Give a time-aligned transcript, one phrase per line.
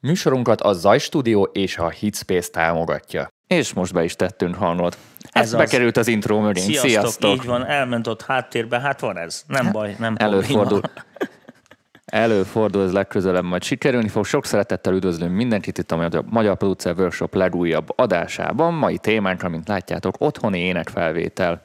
[0.00, 3.28] Műsorunkat a Zaj Studio és a Hitspace támogatja.
[3.46, 4.96] És most be is tettünk, hallod.
[5.20, 6.60] Ez, Ez ez bekerült az intro mögé.
[6.60, 7.30] Sziasztok, Sziasztok.
[7.34, 10.80] így van, elment ott háttérbe, hát van ez, nem baj, nem Előfordul.
[10.80, 11.06] probléma.
[12.04, 14.24] Előfordul, ez legközelebb majd sikerülni fog.
[14.24, 18.74] Sok szeretettel üdvözlünk mindenkit itt a Magyar- Producer Workshop legújabb adásában.
[18.74, 21.62] Mai témánk, amint látjátok, otthoni énekfelvétel.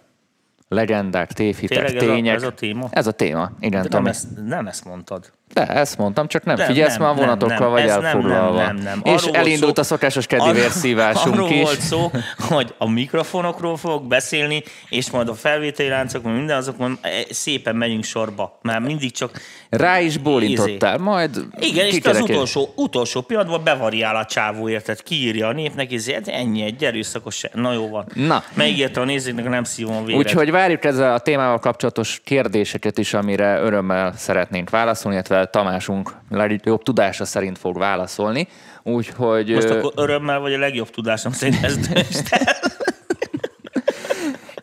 [0.67, 2.35] Legendák, tévhitek, Tényleg ez a- tények.
[2.35, 2.87] ez a téma?
[2.91, 3.51] Ez a téma.
[3.59, 4.09] Igen, De nem, Tomi.
[4.09, 5.31] ezt, nem ezt mondtad.
[5.53, 8.05] De ezt mondtam, csak nem, Nem, figyelsz nem, már vonatokkal nem, vagy ez nem, nem,
[8.05, 8.61] elfoglalva.
[8.65, 9.01] nem, nem.
[9.03, 11.61] És Arról elindult szó- a szokásos keddi Arról- is.
[11.61, 12.11] volt szó,
[12.49, 18.03] hogy a mikrofonokról fogok beszélni, és majd a felvételi láncok, minden azokon eh, szépen megyünk
[18.03, 18.59] sorba.
[18.61, 19.41] Már mindig csak...
[19.69, 25.03] Rá is bólintottál, majd Igen, és az utolsó, utolsó pillanatban bevariál a csávó, érted?
[25.03, 28.05] Kiírja a népnek, és hát ennyi, egy erőszakos, na jó van.
[28.13, 28.43] Na.
[28.53, 30.19] Megírta a nézőknek, nem szívom a véret.
[30.25, 36.83] Úgyhogy várjuk ezzel a témával kapcsolatos kérdéseket is, amire örömmel szeretnénk válaszolni, illetve Tamásunk legjobb
[36.83, 38.47] tudása szerint fog válaszolni.
[38.83, 42.55] Úgyhogy Most akkor örömmel vagy a legjobb tudásom szerint el.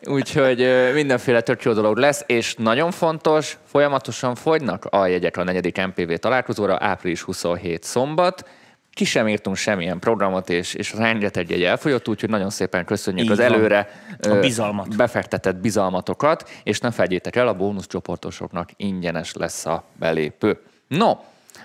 [0.05, 5.85] Úgyhogy mindenféle tök jó dolog lesz, és nagyon fontos, folyamatosan fogynak a jegyek a negyedik
[5.85, 8.49] MPV találkozóra, április 27 szombat.
[8.91, 13.31] Ki sem írtunk semmilyen programot, és, és rengeteg jegy elfogyott, úgyhogy nagyon szépen köszönjük Így
[13.31, 13.89] az előre
[14.21, 14.95] A bizalmat.
[14.95, 20.59] befektetett bizalmatokat, és ne felejtjétek el, a bónuszcsoportosoknak ingyenes lesz a belépő.
[20.97, 21.17] No,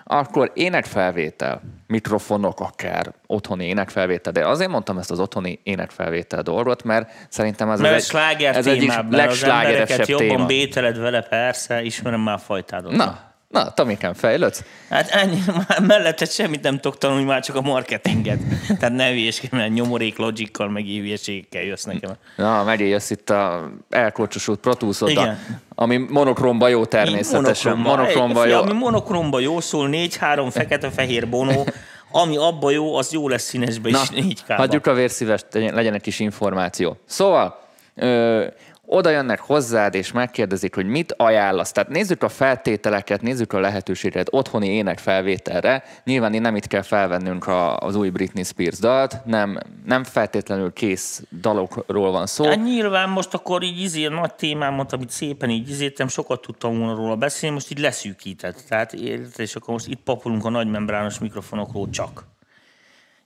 [0.04, 7.10] akkor énekfelvétel, mikrofonok akár, otthoni énekfelvétel, de azért mondtam ezt az otthoni énekfelvétel dolgot, mert
[7.28, 10.46] szerintem ez, Mert az ez sláger ez egyik legslágeresebb jobban téma.
[10.46, 12.92] bételed vele, persze, ismerem már fajtádat.
[12.92, 14.64] Na, na, Tomikám, fejlődsz?
[14.90, 15.38] Hát ennyi,
[15.86, 18.38] mellette semmit nem tudok tanulni, már csak a marketinget.
[18.78, 22.10] Tehát ne hülyeskedj, mert nyomorék logikkal, meg hülyeségekkel jössz nekem.
[22.36, 24.72] Na, megyél, jössz itt a elkocsosult Pro
[25.06, 25.38] Igen.
[25.74, 27.76] ami monokromba jó természetesen.
[27.76, 27.96] Monokromba.
[27.96, 28.60] Monokromba jó.
[28.60, 31.66] Ami monokromba jó szól, négy-három fekete-fehér bonó,
[32.10, 35.94] ami abba jó, az jó lesz színesbe is négy k hagyjuk a vérszívest, legyen legyen
[35.94, 36.96] egy kis információ.
[37.06, 37.60] Szóval,
[37.94, 38.46] ö,
[38.88, 41.72] oda jönnek hozzád, és megkérdezik, hogy mit ajánlasz.
[41.72, 45.82] Tehát nézzük a feltételeket, nézzük a lehetőséget otthoni énekfelvételre.
[46.04, 50.72] Nyilván én nem itt kell felvennünk a, az új Britney Spears dalt, nem, nem feltétlenül
[50.72, 52.44] kész dalokról van szó.
[52.44, 56.94] Hát nyilván most akkor így izé, nagy témámat, amit szépen így izétem, sokat tudtam volna
[56.94, 58.64] róla beszélni, most így leszűkített.
[58.68, 58.92] Tehát
[59.36, 62.24] és akkor most itt papolunk a nagy membrános mikrofonokról csak.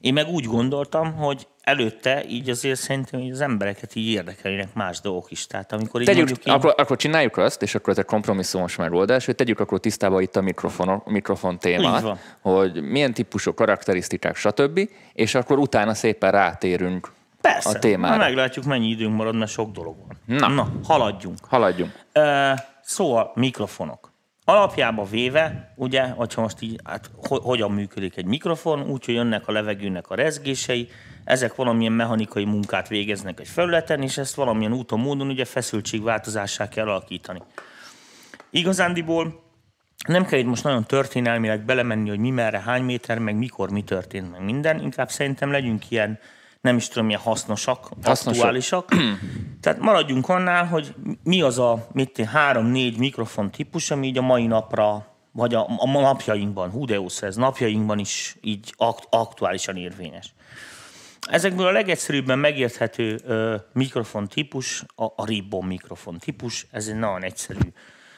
[0.02, 5.00] Én meg úgy gondoltam, hogy előtte így azért szerintem hogy az embereket így érdekelnének más
[5.00, 5.46] dolgok is.
[5.46, 8.76] Tehát amikor így Tegyük, mondjuk így, akkor, akkor csináljuk azt, és akkor ez egy kompromisszumos
[8.76, 14.88] megoldás, hogy tegyük akkor tisztába itt a mikrofon, mikrofon témát, hogy milyen típusú karakterisztikák, stb.,
[15.12, 18.16] és akkor utána szépen rátérünk persze, a témára.
[18.16, 20.38] Na, meglátjuk, mennyi időnk marad, mert sok dolog van.
[20.38, 20.48] Na.
[20.48, 21.38] Na haladjunk.
[21.48, 21.92] Haladjunk.
[22.12, 22.52] Ö,
[22.84, 24.01] Szóval mikrofonok.
[24.44, 29.52] Alapjába véve, ugye, hogyha most így, hát ho- hogyan működik egy mikrofon, úgyhogy jönnek a
[29.52, 30.88] levegőnek a rezgései,
[31.24, 36.88] ezek valamilyen mechanikai munkát végeznek egy felületen, és ezt valamilyen úton, módon ugye feszültségváltozássá kell
[36.88, 37.42] alakítani.
[38.50, 39.42] Igazándiból
[40.06, 43.82] nem kell itt most nagyon történelmileg belemenni, hogy mi merre, hány méter, meg mikor mi
[43.82, 44.80] történt, meg minden.
[44.80, 46.18] Inkább szerintem legyünk ilyen,
[46.62, 48.34] nem is tudom, milyen hasznosak, Hasznosak.
[48.34, 48.88] aktuálisak.
[49.60, 54.46] Tehát maradjunk annál, hogy mi az a mit három-négy mikrofon típus, ami így a mai
[54.46, 60.34] napra, vagy a, a napjainkban, hú de ez napjainkban is így akt, aktuálisan érvényes.
[61.28, 67.22] Ezekből a legegyszerűbben megérthető ö, mikrofon típus, a, a ribbon mikrofon típus, ez egy nagyon
[67.22, 67.72] egyszerű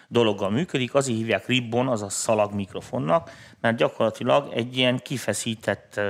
[0.08, 6.00] dologgal működik, azért hívják ribbon, azaz szalag mikrofonnak, mert gyakorlatilag egy ilyen kifeszített,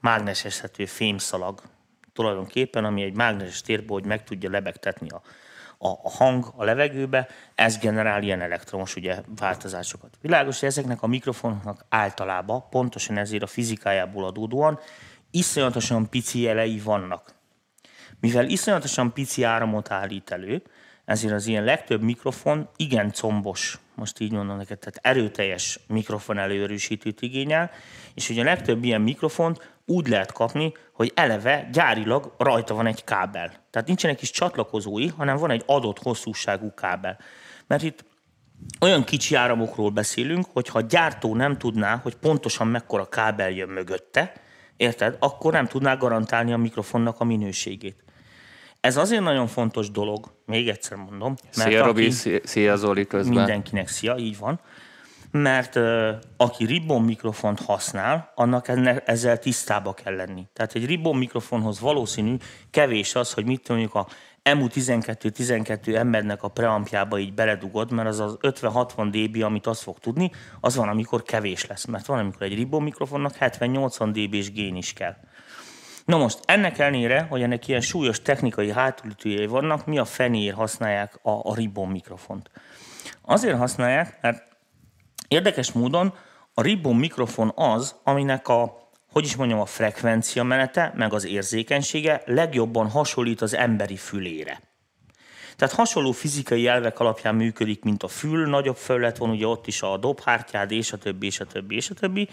[0.00, 1.62] mágneseshető fémszalag
[2.14, 5.22] tulajdonképpen, ami egy mágneses térbe, hogy meg tudja lebegtetni a,
[5.78, 10.18] a, a hang a levegőbe, ez generál ilyen elektromos ugye, változásokat.
[10.20, 14.78] Világos, hogy ezeknek a mikrofonoknak általában, pontosan ezért a fizikájából adódóan,
[15.30, 17.34] iszonyatosan pici jelei vannak.
[18.20, 20.62] Mivel iszonyatosan pici áramot állít elő,
[21.04, 27.22] ezért az ilyen legtöbb mikrofon igen combos, most így mondom neked, tehát erőteljes mikrofon előerősítőt
[27.22, 27.70] igényel,
[28.14, 33.04] és ugye a legtöbb ilyen mikrofont úgy lehet kapni, hogy eleve gyárilag rajta van egy
[33.04, 33.52] kábel.
[33.70, 37.18] Tehát nincsenek is csatlakozói, hanem van egy adott hosszúságú kábel.
[37.66, 38.04] Mert itt
[38.80, 43.68] olyan kicsi áramokról beszélünk, hogy ha a gyártó nem tudná, hogy pontosan mekkora kábel jön
[43.68, 44.32] mögötte,
[44.76, 48.04] érted, akkor nem tudná garantálni a mikrofonnak a minőségét.
[48.80, 53.06] Ez azért nagyon fontos dolog, még egyszer mondom, mert Szia, Robi, aki- szia- szia, Zoli
[53.06, 53.34] közben.
[53.34, 54.60] mindenkinek szia, így van,
[55.36, 55.78] mert
[56.36, 60.46] aki ribbon mikrofont használ, annak enne, ezzel tisztába kell lenni.
[60.52, 62.36] Tehát egy ribbon mikrofonhoz valószínű
[62.70, 64.06] kevés az, hogy mit mondjuk a
[64.44, 70.30] MU12-12 embernek a preampjába így beledugod, mert az az 50-60 dB, amit azt fog tudni,
[70.60, 74.92] az van, amikor kevés lesz, mert van, amikor egy ribbon mikrofonnak 70-80 dB-s gén is
[74.92, 75.16] kell.
[76.04, 81.18] Na most, ennek ellenére, hogy ennek ilyen súlyos technikai hátulütőjei vannak, mi a fenér használják
[81.22, 82.50] a, a ribbon mikrofont?
[83.22, 84.52] Azért használják, mert
[85.34, 86.14] érdekes módon
[86.54, 88.82] a ribbon mikrofon az, aminek a
[89.14, 94.60] hogy is mondjam, a frekvencia menete, meg az érzékenysége legjobban hasonlít az emberi fülére.
[95.56, 99.82] Tehát hasonló fizikai elvek alapján működik, mint a fül, nagyobb felület van, ugye ott is
[99.82, 102.28] a dobhártyád, és a többi, és a többi, és a többi.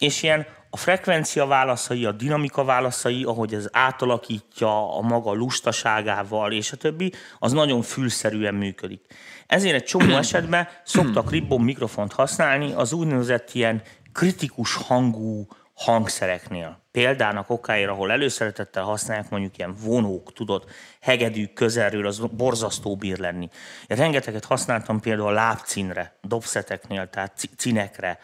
[0.00, 6.72] És ilyen a frekvencia válaszai, a dinamika válaszai, ahogy ez átalakítja a maga lustaságával, és
[6.72, 9.00] a többi, az nagyon fülszerűen működik.
[9.46, 13.82] Ezért egy csomó esetben szoktak ribbon mikrofont használni az úgynevezett ilyen
[14.12, 16.82] kritikus hangú hangszereknél.
[16.92, 20.64] Példának okáért, ahol előszeretettel használják mondjuk ilyen vonók, tudod,
[21.00, 23.48] hegedűk közelről, az borzasztó bír lenni.
[23.86, 28.18] Én rengeteget használtam például a lábcinre, dobszeteknél, tehát cinekre,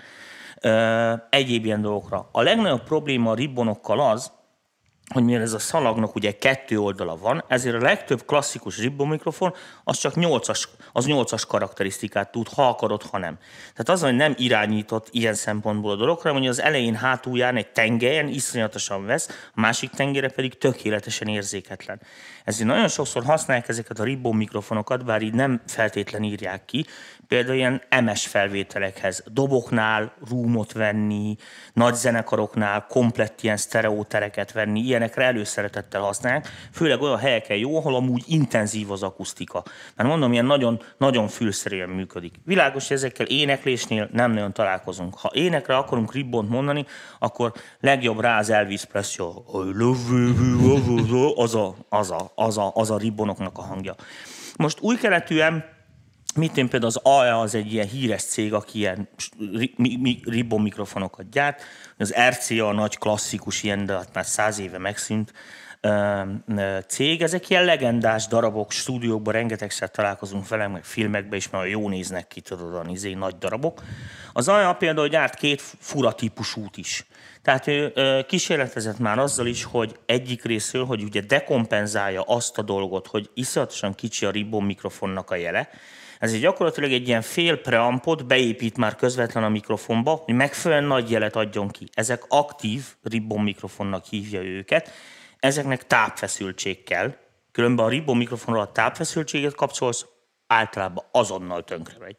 [1.30, 2.28] egyéb ilyen dolgokra.
[2.32, 4.32] A legnagyobb probléma a ribbonokkal az,
[5.12, 9.54] hogy mivel ez a szalagnak ugye kettő oldala van, ezért a legtöbb klasszikus ribbon mikrofon
[9.84, 13.38] az csak 8-as, az 8-as karakterisztikát tud, ha akarod, ha nem.
[13.70, 18.28] Tehát az, hogy nem irányított ilyen szempontból a dologra, hogy az elején hátulján egy tengelyen
[18.28, 22.00] iszonyatosan vesz, a másik tengere pedig tökéletesen érzéketlen.
[22.44, 26.86] Ezért nagyon sokszor használják ezeket a ribbon mikrofonokat, bár így nem feltétlen írják ki,
[27.28, 31.36] például ilyen MS felvételekhez, doboknál rúmot venni,
[31.72, 38.22] nagy zenekaroknál komplett ilyen sztereótereket venni, ilyenekre előszeretettel használják, főleg olyan helyeken jó, ahol amúgy
[38.26, 39.64] intenzív az akusztika.
[39.96, 42.34] Mert mondom, ilyen nagyon, nagyon fülszerűen működik.
[42.44, 45.14] Világos, hogy ezekkel éneklésnél nem nagyon találkozunk.
[45.18, 46.86] Ha énekre akarunk ribbont mondani,
[47.18, 49.42] akkor legjobb rá az Elvis Presley,
[51.36, 53.94] az a, az a, az a, az a ribbonoknak a hangja.
[54.56, 55.75] Most új keletűen
[56.36, 59.08] Mit én például az AE az egy ilyen híres cég, aki ilyen
[60.24, 61.62] ribbon mikrofonokat gyárt.
[61.98, 65.32] Az RCA a nagy klasszikus ilyen, de hát már száz éve megszűnt
[66.86, 67.22] cég.
[67.22, 72.40] Ezek ilyen legendás darabok, stúdiókban rengetegszer találkozunk vele, meg filmekben is, mert jó néznek ki,
[72.40, 73.82] tudod, a izé, nagy darabok.
[74.32, 77.06] Az AE például gyárt két fura típusút is.
[77.42, 77.92] Tehát ő
[78.28, 83.94] kísérletezett már azzal is, hogy egyik részről, hogy ugye dekompenzálja azt a dolgot, hogy iszonyatosan
[83.94, 85.68] kicsi a ribbon mikrofonnak a jele,
[86.18, 91.36] ezért gyakorlatilag egy ilyen fél preampot beépít már közvetlen a mikrofonba, hogy megfelelően nagy jelet
[91.36, 91.88] adjon ki.
[91.92, 94.90] Ezek aktív ribbon mikrofonnak hívja őket.
[95.38, 97.16] Ezeknek tápfeszültség kell.
[97.52, 100.06] Különben a ribbon mikrofonról a tápfeszültséget kapcsolsz,
[100.46, 102.16] általában azonnal tönkre megy.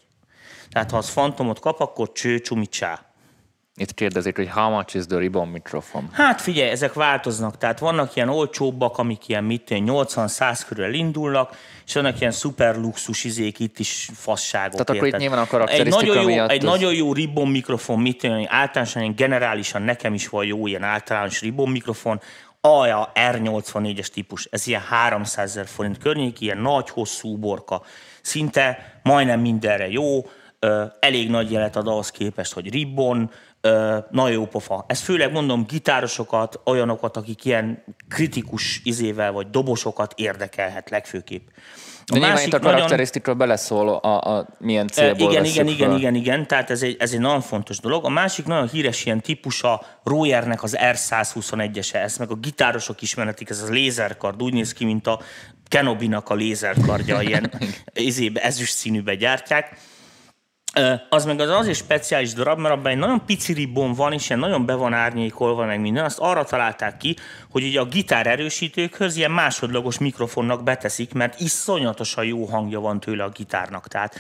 [0.69, 2.65] Tehát ha az fantomot kap, akkor cső, csumi.
[3.79, 6.07] Itt kérdezik, hogy how much is the ribbon microphone?
[6.11, 7.57] Hát figyelj, ezek változnak.
[7.57, 13.23] Tehát vannak ilyen olcsóbbak, amik ilyen mit 80-100 körül indulnak, és vannak ilyen szuper luxus
[13.23, 14.71] izék, itt is fasságok.
[14.71, 16.71] Tehát akkor itt nyilván a karakterisztika egy nagyon jó, Egy az...
[16.71, 21.41] nagyon jó ribbon mikrofon, mit tudom, általánosan, ilyen generálisan nekem is van jó ilyen általános
[21.41, 22.21] ribbon mikrofon,
[22.61, 27.81] Alja R84-es típus, ez ilyen 300 ezer forint környék, ilyen nagy, hosszú borka,
[28.21, 30.25] szinte majdnem mindenre jó,
[30.99, 33.31] elég nagy jelet ad ahhoz képest, hogy ribbon,
[34.11, 34.85] nagyon jó pofa.
[34.87, 41.47] Ez főleg mondom gitárosokat, olyanokat, akik ilyen kritikus izével vagy dobosokat érdekelhet legfőképp.
[42.09, 43.47] A De nyilván itt a karakterisztikről nagyon...
[43.47, 47.19] beleszól a, a milyen célból Igen, igen, igen, igen, igen, tehát ez egy, ez egy
[47.19, 48.05] nagyon fontos dolog.
[48.05, 53.61] A másik nagyon híres ilyen típusa Royernek az R121-ese, ezt meg a gitárosok ismeretik, ez
[53.61, 55.19] a lézerkard, úgy néz ki, mint a
[55.67, 57.51] Kenobi-nak a lézerkardja, ilyen
[58.07, 59.77] ezébe, ezüst színűbe gyártják
[61.09, 64.39] az meg az azért speciális darab, mert abban egy nagyon pici ribbon van, és ilyen
[64.41, 66.05] nagyon be van árnyékolva, meg minden.
[66.05, 67.15] Azt arra találták ki,
[67.51, 73.23] hogy ugye a gitár erősítőkhöz ilyen másodlagos mikrofonnak beteszik, mert iszonyatosan jó hangja van tőle
[73.23, 73.87] a gitárnak.
[73.87, 74.19] Tehát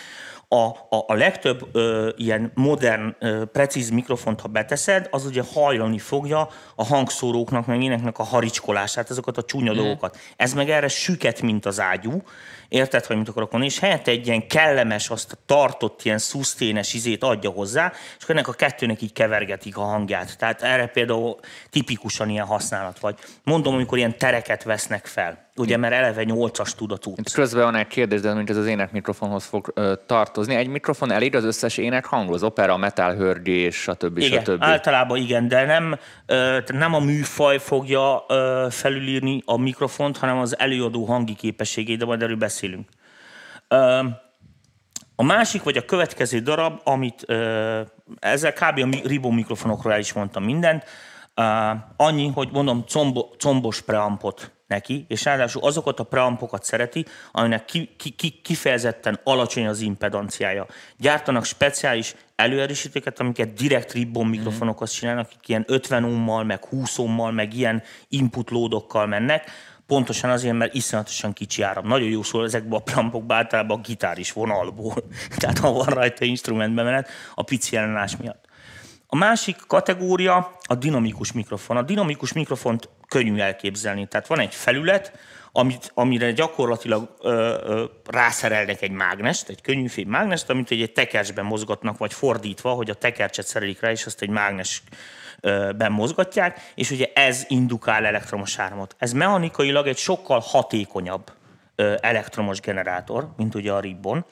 [0.49, 5.99] a, a, a legtöbb ö, ilyen modern, ö, precíz mikrofont, ha beteszed, az ugye hajlani
[5.99, 9.75] fogja a hangszóróknak, meg éneknek a haricskolását, ezeket a csúnya mm.
[9.75, 10.17] dolgokat.
[10.35, 12.21] Ez meg erre süket, mint az ágyú,
[12.69, 13.73] Érted, hogy mit akarok mondani?
[13.73, 18.35] És helyette egy ilyen kellemes, azt a tartott ilyen szuszténes izét adja hozzá, és akkor
[18.35, 20.37] ennek a kettőnek így kevergetik a hangját.
[20.37, 21.39] Tehát erre például
[21.69, 23.19] tipikusan ilyen használat vagy.
[23.43, 25.46] Mondom, amikor ilyen tereket vesznek fel.
[25.57, 27.13] Ugye, mert eleve 8-as tudatú.
[27.15, 30.55] Itt közben van egy kérdés, de mint ez az ének mikrofonhoz fog ö, tartozni.
[30.55, 34.17] Egy mikrofon elég az összes ének hanghoz, opera, metal, hörgés, stb.
[34.17, 34.63] Igen, stb.
[34.63, 40.59] általában igen, de nem, ö, nem a műfaj fogja ö, felülírni a mikrofont, hanem az
[40.59, 42.89] előadó hangi képességét, de majd erről beszélünk.
[43.67, 43.99] Ö,
[45.15, 47.81] A másik, vagy a következő darab, amit ö,
[48.19, 48.79] ezzel kb.
[48.79, 50.83] a Ribó mikrofonokról el is mondtam mindent,
[51.35, 51.43] ö,
[51.97, 57.89] annyi, hogy mondom, combo, combos preampot neki, és ráadásul azokat a preampokat szereti, aminek ki,
[57.97, 60.65] ki, ki, kifejezetten alacsony az impedanciája.
[60.97, 67.31] Gyártanak speciális előerősítőket, amiket direkt ribbon mikrofonokhoz csinálnak, akik ilyen 50 ohmmal, meg 20 ohmmal,
[67.31, 69.51] meg ilyen input lódokkal mennek,
[69.87, 71.87] pontosan azért, mert iszonyatosan kicsi áram.
[71.87, 74.95] Nagyon jó szól ezekben a preampokban általában a gitár is vonalból.
[75.37, 78.46] Tehát ha van rajta instrumentbe menet, a pici ellenállás miatt.
[79.09, 81.77] A másik kategória a dinamikus mikrofon.
[81.77, 84.07] A dinamikus mikrofont könnyű elképzelni.
[84.07, 85.11] Tehát van egy felület,
[85.51, 87.29] amit, amire gyakorlatilag ö,
[87.63, 92.93] ö, rászerelnek egy mágnest, egy könnyűfém mágnest, amit egy tekercsben mozgatnak, vagy fordítva, hogy a
[92.93, 98.95] tekercset szerelik rá, és azt egy mágnesben mozgatják, és ugye ez indukál elektromos áramot.
[98.97, 101.31] Ez mechanikailag egy sokkal hatékonyabb
[102.01, 104.25] elektromos generátor, mint ugye a ribbon.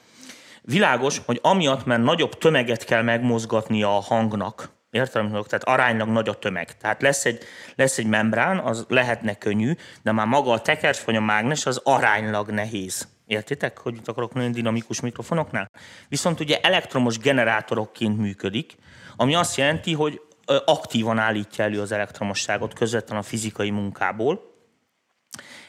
[0.67, 6.33] Világos, hogy amiatt, mert nagyobb tömeget kell megmozgatni a hangnak, Értem, tehát aránylag nagy a
[6.33, 6.77] tömeg.
[6.77, 7.43] Tehát lesz egy,
[7.75, 11.81] lesz egy membrán, az lehetne könnyű, de már maga a tekercs vagy a mágnes az
[11.83, 13.07] aránylag nehéz.
[13.25, 15.69] Értitek, hogy itt akarok nagyon dinamikus mikrofonoknál?
[16.07, 18.75] Viszont ugye elektromos generátorokként működik,
[19.15, 20.21] ami azt jelenti, hogy
[20.65, 24.41] aktívan állítja elő az elektromosságot közvetlenül a fizikai munkából.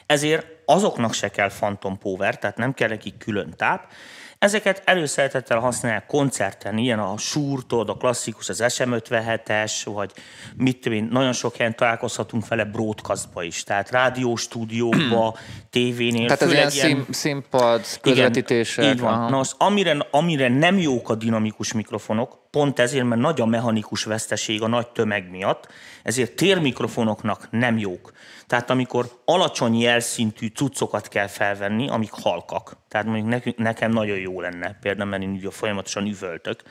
[0.05, 3.91] Ezért azoknak se kell phantom power, tehát nem kell nekik külön táp,
[4.39, 10.11] Ezeket előszeretettel használják koncerten, ilyen a Shure, a klasszikus, az SM57-es, vagy
[10.57, 15.37] mit tudom én, nagyon sok helyen találkozhatunk vele broadcastba is, tehát rádióstúdiókba,
[15.69, 16.25] tévénél.
[16.37, 18.83] Tehát ez ilyen, ilyen színpad, közvetítések.
[18.83, 19.29] Igen, így van.
[19.29, 24.03] Na, az, amire, amire nem jók a dinamikus mikrofonok, pont ezért, mert nagy a mechanikus
[24.03, 25.67] veszteség a nagy tömeg miatt,
[26.03, 28.11] ezért térmikrofonoknak nem jók.
[28.47, 34.77] Tehát amikor alacsony jelszintű cuccokat kell felvenni, amik halkak, tehát mondjuk nekem nagyon jó lenne,
[34.81, 36.63] például mert én ugye folyamatosan üvöltök,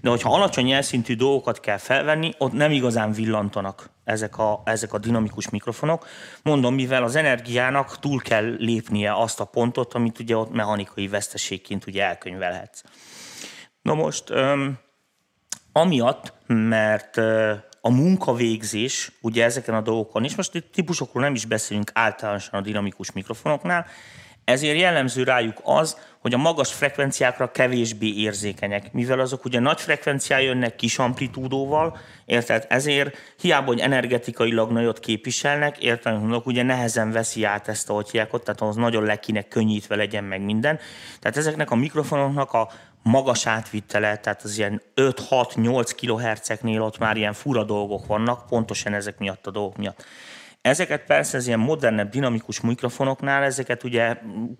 [0.00, 4.98] de hogyha alacsony jelszintű dolgokat kell felvenni, ott nem igazán villantanak ezek a, ezek a
[4.98, 6.06] dinamikus mikrofonok.
[6.42, 11.86] Mondom, mivel az energiának túl kell lépnie azt a pontot, amit ugye ott mechanikai veszteségként
[11.86, 12.82] ugye elkönyvelhetsz.
[13.82, 14.78] Na most, öm,
[15.72, 17.20] amiatt, mert
[17.84, 22.62] a munkavégzés ugye ezeken a dolgokon, és most itt típusokról nem is beszélünk általánosan a
[22.62, 23.86] dinamikus mikrofonoknál,
[24.44, 30.40] ezért jellemző rájuk az, hogy a magas frekvenciákra kevésbé érzékenyek, mivel azok ugye nagy frekvencián
[30.40, 32.66] jönnek kis amplitúdóval, érted?
[32.68, 36.20] Ezért hiába, hogy energetikailag nagyot képviselnek, érted?
[36.20, 40.24] Mondok, ugye nehezen veszi át ezt a ott, tehát ahhoz nagyon le kéne könnyítve legyen
[40.24, 40.78] meg minden.
[41.20, 42.68] Tehát ezeknek a mikrofonoknak a
[43.02, 49.18] magas átvitele, tehát az ilyen 5-6-8 kHz-eknél ott már ilyen fura dolgok vannak, pontosan ezek
[49.18, 50.04] miatt a dolgok miatt.
[50.60, 54.16] Ezeket persze az ilyen modernebb, dinamikus mikrofonoknál ezeket ugye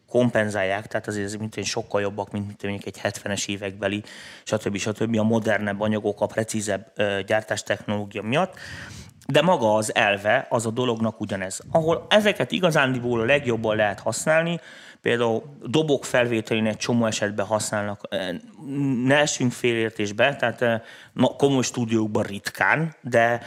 [0.09, 4.03] kompenzálják, tehát azért mint én sokkal jobbak, mint, mint mondjuk egy 70-es évekbeli,
[4.43, 4.77] stb.
[4.77, 5.19] stb.
[5.19, 6.93] a modernebb anyagok, a precízebb
[7.27, 8.59] gyártástechnológia miatt.
[9.27, 11.61] De maga az elve, az a dolognak ugyanez.
[11.71, 14.61] Ahol ezeket igazándiból a legjobban lehet használni,
[15.01, 18.09] például dobok felvételén egy csomó esetben használnak,
[19.05, 20.83] ne esünk félértésbe, tehát
[21.37, 23.43] komoly stúdiókban ritkán, de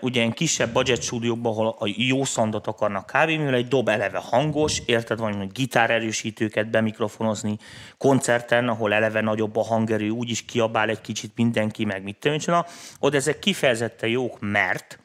[0.00, 4.18] ugye ilyen kisebb budget stúdiókban, ahol a jó szandot akarnak kávé, mivel egy dob eleve
[4.18, 7.56] hangos, érted, van, hogy gitár erősítőket bemikrofonozni,
[7.98, 12.64] koncerten, ahol eleve nagyobb a hangerő, úgyis kiabál egy kicsit mindenki, meg mit tudom,
[12.98, 14.98] oda ezek kifejezetten jók, mert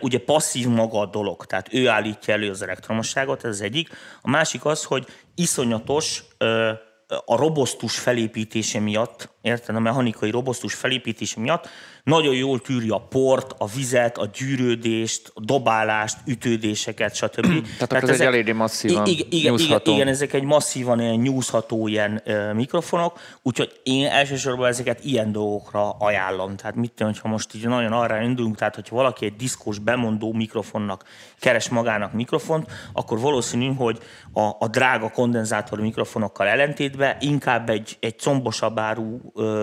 [0.00, 3.88] ugye passzív maga a dolog, tehát ő állítja elő az elektromosságot, ez az egyik.
[4.22, 6.24] A másik az, hogy iszonyatos
[7.24, 11.68] a robosztus felépítése miatt, érted, a mechanikai robosztus felépítése miatt
[12.06, 17.46] nagyon jól tűri a port, a vizet, a gyűrődést, a dobálást, ütődéseket, stb.
[17.78, 21.14] Tehát, Tehát ez ezek, egy eléggé masszívan igen, igen, igen, igen, ezek egy masszívan ilyen
[21.14, 26.56] nyúzható ilyen uh, mikrofonok, úgyhogy én elsősorban ezeket ilyen dolgokra ajánlom.
[26.56, 30.32] Tehát mit tudom, ha most így nagyon arra indulunk, tehát hogyha valaki egy diszkos bemondó
[30.32, 31.04] mikrofonnak
[31.40, 33.98] keres magának mikrofont, akkor valószínű, hogy
[34.32, 39.18] a, a drága kondenzátor mikrofonokkal ellentétben inkább egy, egy combosabb áru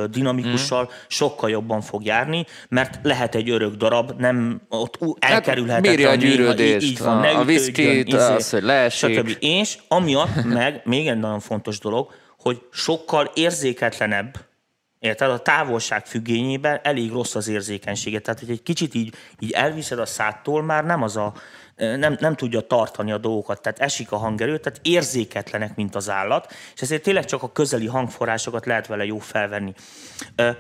[0.09, 0.95] dinamikussal mm.
[1.07, 6.08] sokkal jobban fog járni, járni, mert lehet egy örök darab, nem ott elkerülhetetlen.
[6.08, 9.16] Hát, a gyűrődést, így van, a, a viszkit, izé, az, hogy leesik.
[9.16, 9.38] Stb.
[9.40, 14.52] És amiatt meg még egy nagyon fontos dolog, hogy sokkal érzéketlenebb
[15.00, 15.30] Érted?
[15.30, 18.20] A távolság függényében elég rossz az érzékenysége.
[18.20, 21.34] Tehát, hogy egy kicsit így, így elviszed a szától, már nem az a
[21.75, 26.53] nem, nem tudja tartani a dolgokat, tehát esik a hangerő, tehát érzéketlenek, mint az állat,
[26.75, 29.74] és ezért tényleg csak a közeli hangforrásokat lehet vele jó felvenni.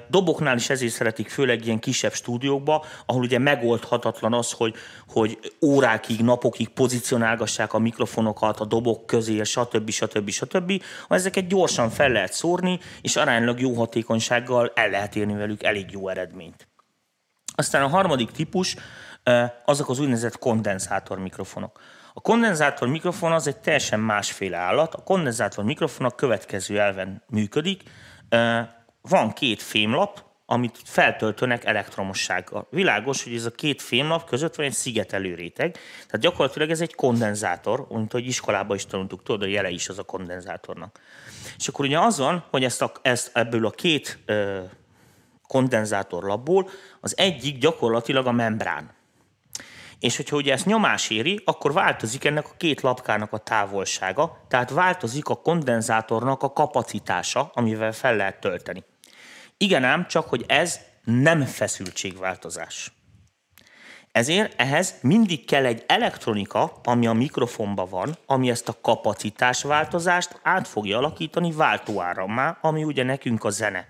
[0.09, 4.75] Doboknál is ezért szeretik, főleg ilyen kisebb stúdiókba, ahol ugye megoldhatatlan az, hogy,
[5.07, 9.89] hogy órákig, napokig pozícionálgassák a mikrofonokat a dobok közé, stb.
[9.89, 10.29] stb.
[10.29, 10.83] stb.
[11.09, 16.09] Ezeket gyorsan fel lehet szórni, és aránylag jó hatékonysággal el lehet érni velük elég jó
[16.09, 16.67] eredményt.
[17.55, 18.75] Aztán a harmadik típus,
[19.65, 21.79] azok az úgynevezett kondenzátor mikrofonok.
[22.13, 24.93] A kondenzátor mikrofon az egy teljesen másféle állat.
[24.93, 27.83] A kondenzátor mikrofon a következő elven működik.
[29.01, 32.67] Van két fémlap, amit feltöltönek elektromossággal.
[32.69, 35.71] Világos, hogy ez a két fémlap között van egy szigetelő réteg,
[36.05, 39.99] tehát gyakorlatilag ez egy kondenzátor, mint hogy iskolában is tanultuk, tudod, a jele is az
[39.99, 40.99] a kondenzátornak.
[41.57, 44.59] És akkor ugye az van, hogy ezt, a, ezt ebből a két ö,
[45.47, 46.69] kondenzátorlapból
[47.01, 48.91] az egyik gyakorlatilag a membrán.
[50.03, 54.69] És hogyha ugye ezt nyomás éri, akkor változik ennek a két lapkának a távolsága, tehát
[54.69, 58.83] változik a kondenzátornak a kapacitása, amivel fel lehet tölteni.
[59.57, 62.91] Igen ám, csak hogy ez nem feszültségváltozás.
[64.11, 70.67] Ezért ehhez mindig kell egy elektronika, ami a mikrofonban van, ami ezt a kapacitásváltozást át
[70.67, 73.87] fogja alakítani váltóárammá, ami ugye nekünk a zene.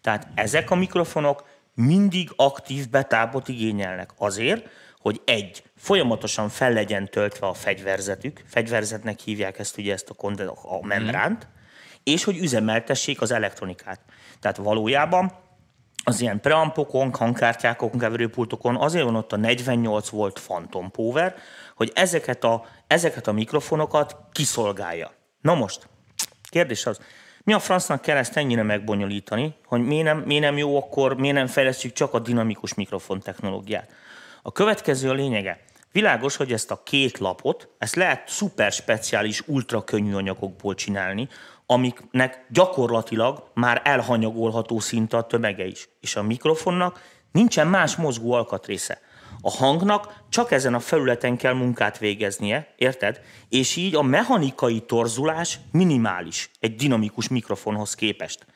[0.00, 1.44] Tehát ezek a mikrofonok
[1.74, 4.68] mindig aktív betápot igényelnek azért,
[5.06, 10.48] hogy egy, folyamatosan fel legyen töltve a fegyverzetük, fegyverzetnek hívják ezt ugye ezt a, konden-
[10.48, 11.50] a membránt, mm.
[12.02, 14.00] és hogy üzemeltessék az elektronikát.
[14.40, 15.32] Tehát valójában
[16.04, 21.34] az ilyen preampokon, hangkártyákon, keverőpultokon azért van ott a 48 volt Phantom Power,
[21.74, 25.12] hogy ezeket a, ezeket a mikrofonokat kiszolgálja.
[25.40, 25.88] Na most,
[26.50, 27.00] kérdés az,
[27.44, 31.36] mi a francnak kell ezt ennyire megbonyolítani, hogy miért nem, miért nem jó akkor, miért
[31.36, 33.90] nem fejlesztjük csak a dinamikus mikrofon technológiát?
[34.46, 35.64] A következő a lényege.
[35.92, 41.28] Világos, hogy ezt a két lapot, ezt lehet szuper speciális, ultra könnyű anyagokból csinálni,
[41.66, 45.88] amiknek gyakorlatilag már elhanyagolható szinte a tömege is.
[46.00, 49.00] És a mikrofonnak nincsen más mozgó alkatrésze.
[49.40, 53.20] A hangnak csak ezen a felületen kell munkát végeznie, érted?
[53.48, 58.46] És így a mechanikai torzulás minimális egy dinamikus mikrofonhoz képest.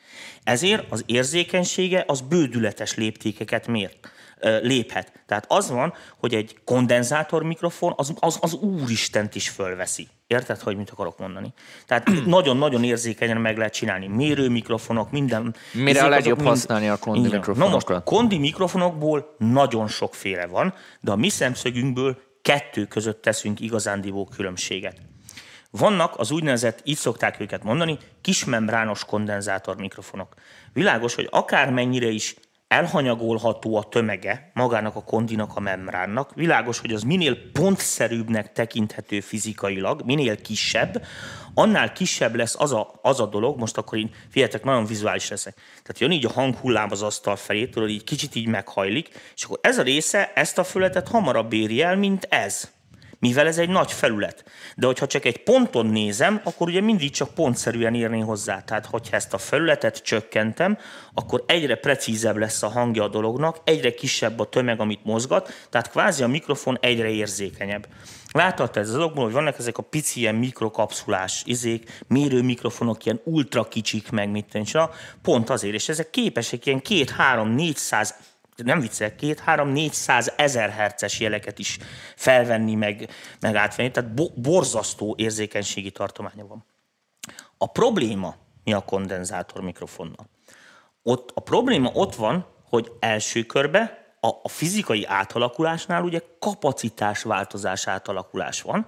[0.43, 5.23] Ezért az érzékenysége az bődületes léptékeket mért léphet.
[5.25, 10.07] Tehát az van, hogy egy kondenzátor mikrofon az, az, az úristent is fölveszi.
[10.27, 11.53] Érted, hogy mit akarok mondani?
[11.85, 14.07] Tehát nagyon-nagyon érzékenyen meg lehet csinálni.
[14.07, 15.55] Mérő mikrofonok, minden.
[15.73, 16.49] Mire a legjobb mind...
[16.49, 17.87] használni a kondi mikrofonokat?
[17.87, 24.27] Na most kondi mikrofonokból nagyon sokféle van, de a mi szemszögünkből kettő között teszünk igazándiból
[24.35, 25.01] különbséget.
[25.71, 30.33] Vannak az úgynevezett, így szokták őket mondani, kismembrános kondenzátor mikrofonok.
[30.73, 32.35] Világos, hogy akármennyire is
[32.71, 36.35] elhanyagolható a tömege magának a kondinak, a membránnak.
[36.35, 41.05] Világos, hogy az minél pontszerűbbnek tekinthető fizikailag, minél kisebb,
[41.53, 45.53] annál kisebb lesz az a, az a dolog, most akkor én, figyeljetek, nagyon vizuális leszek.
[45.53, 49.59] Tehát jön így a hanghullám az asztal felé, tudod, így kicsit így meghajlik, és akkor
[49.61, 52.71] ez a része ezt a fölletet hamarabb éri el, mint ez
[53.21, 54.43] mivel ez egy nagy felület.
[54.75, 58.61] De hogyha csak egy ponton nézem, akkor ugye mindig csak pontszerűen írni hozzá.
[58.61, 60.77] Tehát, hogyha ezt a felületet csökkentem,
[61.13, 65.89] akkor egyre precízebb lesz a hangja a dolognak, egyre kisebb a tömeg, amit mozgat, tehát
[65.89, 67.87] kvázi a mikrofon egyre érzékenyebb.
[68.31, 73.63] Láttad ez azokból, hogy vannak ezek a pici ilyen mikrokapszulás izék, mérő mikrofonok, ilyen ultra
[73.63, 74.89] kicsik, meg mit tenni,
[75.21, 78.15] pont azért, és ezek képesek ilyen 2, 3, 400
[78.63, 81.77] nem viccel, két, három, négyszáz ezer herces jeleket is
[82.15, 86.65] felvenni, meg, meg átvenni, tehát bo- borzasztó érzékenységi tartománya van.
[87.57, 90.29] A probléma mi a kondenzátor mikrofonnal?
[91.03, 97.87] Ott, a probléma ott van, hogy első körbe a, a fizikai átalakulásnál ugye kapacitás változás
[97.87, 98.87] átalakulás van,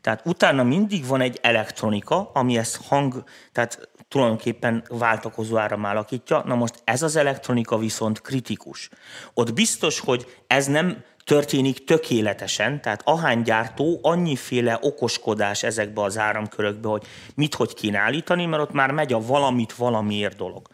[0.00, 6.42] tehát utána mindig van egy elektronika, ami ezt hang, tehát tulajdonképpen váltakozó áram alakítja.
[6.46, 8.88] Na most ez az elektronika viszont kritikus.
[9.34, 16.88] Ott biztos, hogy ez nem történik tökéletesen, tehát ahány gyártó, annyiféle okoskodás ezekbe az áramkörökbe,
[16.88, 20.68] hogy mit hogy kéne állítani, mert ott már megy a valamit valamiért dolog.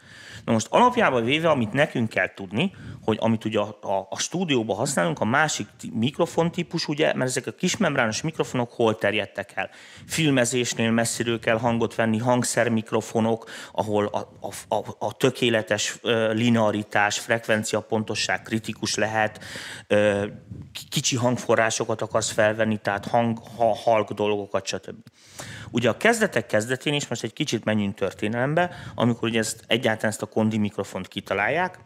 [0.44, 2.72] Na most alapjában véve, amit nekünk kell tudni,
[3.06, 7.46] hogy amit ugye a, a, a stúdióban használunk, a másik mikrofon típus, ugye, mert ezek
[7.46, 9.70] a kismembrános mikrofonok hol terjedtek el?
[10.06, 15.98] Filmezésnél messziről kell hangot venni, hangszermikrofonok, ahol a, a, a, a tökéletes
[16.32, 19.44] linearitás, frekvencia pontosság kritikus lehet,
[20.90, 24.96] kicsi hangforrásokat akarsz felvenni, tehát hang, ha, halk dolgokat, stb.
[25.70, 30.22] Ugye a kezdetek kezdetén is, most egy kicsit menjünk történelembe, amikor ugye ezt, egyáltalán ezt
[30.22, 31.78] a kondi mikrofont kitalálják,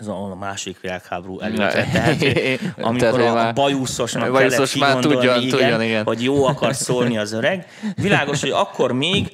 [0.00, 5.58] ez a másik világháború előtt tehető, amikor a, a bajuszosnak bajuszos kellett már tudjon, igen,
[5.58, 6.04] tudjon, igen.
[6.04, 7.66] hogy jó akar szólni az öreg.
[7.96, 9.32] Világos, hogy akkor még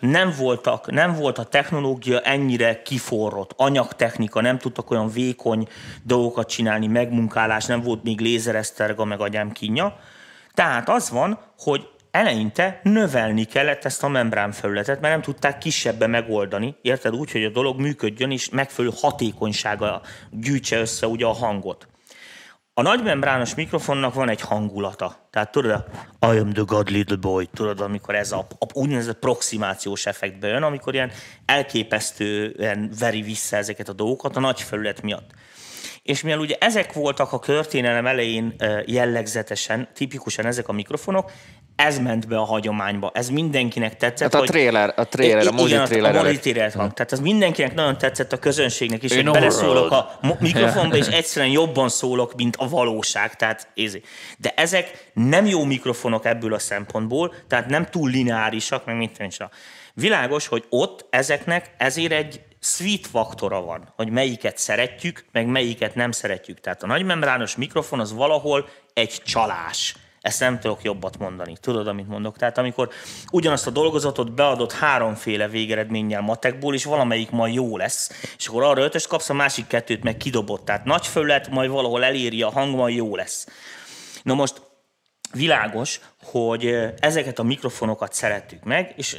[0.00, 5.68] nem, voltak, nem volt a technológia ennyire kiforrott, anyagtechnika, nem tudtak olyan vékony
[6.02, 9.96] dolgokat csinálni, megmunkálás, nem volt még lézereszterga, meg agyám kínja.
[10.54, 16.76] Tehát az van, hogy eleinte növelni kellett ezt a membránfelületet, mert nem tudták kisebben megoldani,
[16.82, 17.14] érted?
[17.14, 21.86] Úgy, hogy a dolog működjön, és megfelelő hatékonysága gyűjtse össze ugye a hangot.
[22.74, 25.28] A nagymembrános mikrofonnak van egy hangulata.
[25.30, 25.84] Tehát tudod,
[26.18, 30.48] a I am the god little boy, tudod, amikor ez a, a úgynevezett proximációs effektbe
[30.48, 31.10] jön, amikor ilyen
[31.46, 35.30] elképesztően veri vissza ezeket a dolgokat a nagy felület miatt.
[36.04, 38.54] És mivel ugye ezek voltak a történelem elején
[38.86, 41.30] jellegzetesen, tipikusan ezek a mikrofonok,
[41.76, 43.10] ez ment be a hagyományba.
[43.14, 44.32] Ez mindenkinek tetszett.
[44.32, 46.16] Hát a trailer, a trailer, a mozi trailer.
[46.16, 46.92] A mozi trailer hang.
[46.92, 51.88] Tehát ez mindenkinek nagyon tetszett a közönségnek is, hogy beleszólok a mikrofonba, és egyszerűen jobban
[51.88, 53.36] szólok, mint a valóság.
[53.36, 54.02] Tehát easy.
[54.38, 59.36] De ezek nem jó mikrofonok ebből a szempontból, tehát nem túl lineárisak, meg mint nincs.
[59.94, 66.12] Világos, hogy ott ezeknek ezért egy sweet faktora van, hogy melyiket szeretjük, meg melyiket nem
[66.12, 66.60] szeretjük.
[66.60, 69.96] Tehát a nagymembrános mikrofon az valahol egy csalás.
[70.20, 71.56] Ezt nem tudok jobbat mondani.
[71.60, 72.36] Tudod, amit mondok?
[72.36, 72.90] Tehát amikor
[73.30, 78.82] ugyanazt a dolgozatot beadott háromféle végeredménnyel matekból, és valamelyik majd jó lesz, és akkor arra
[78.82, 80.64] ötöst kapsz, a másik kettőt meg kidobott.
[80.64, 83.46] Tehát nagy föllet, majd valahol eléri a hang, majd jó lesz.
[84.22, 84.60] Na most
[85.34, 89.16] világos, hogy ezeket a mikrofonokat szerettük meg, és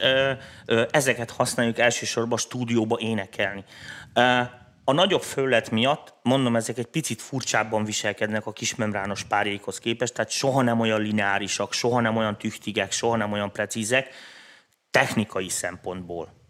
[0.92, 3.64] ezeket használjuk elsősorban a stúdióba énekelni.
[4.84, 10.32] A nagyobb föllet miatt, mondom, ezek egy picit furcsábban viselkednek a kismembrános párjaikhoz képest, tehát
[10.32, 14.10] soha nem olyan lineárisak, soha nem olyan tüchtigek, soha nem olyan precízek,
[14.92, 16.45] technikai szempontból.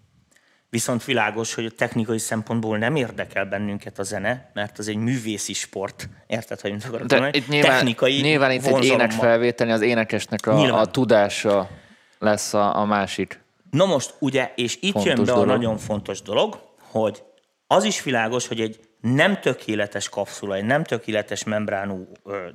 [0.75, 5.53] Viszont világos, hogy a technikai szempontból nem érdekel bennünket a zene, mert az egy művészi
[5.53, 6.09] sport.
[6.27, 7.37] Érted, hogy mit akarok mondani?
[7.37, 11.69] Itt nyilván, technikai nyilván itt egy énekfelvételni, az énekesnek a, a tudása
[12.19, 13.39] lesz a, a másik.
[13.71, 15.43] Na most ugye, és itt jön be dolog.
[15.43, 16.59] a nagyon fontos dolog,
[16.91, 17.23] hogy
[17.67, 18.79] az is világos, hogy egy
[19.13, 22.07] nem tökéletes kapszula, egy nem tökéletes membránú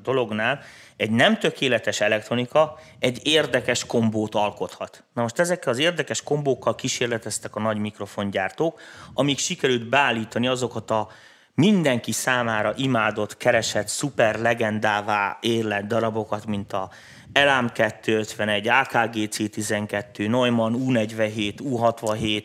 [0.02, 0.60] dolognál
[0.96, 5.04] egy nem tökéletes elektronika egy érdekes kombót alkothat.
[5.14, 8.80] Na most ezekkel az érdekes kombókkal kísérleteztek a nagy mikrofongyártók,
[9.14, 11.08] amíg sikerült beállítani azokat a
[11.54, 16.90] mindenki számára imádott, keresett, szuper legendává érlett darabokat, mint a
[17.32, 22.42] Elám 251, AKG C12, Neumann U47, U67.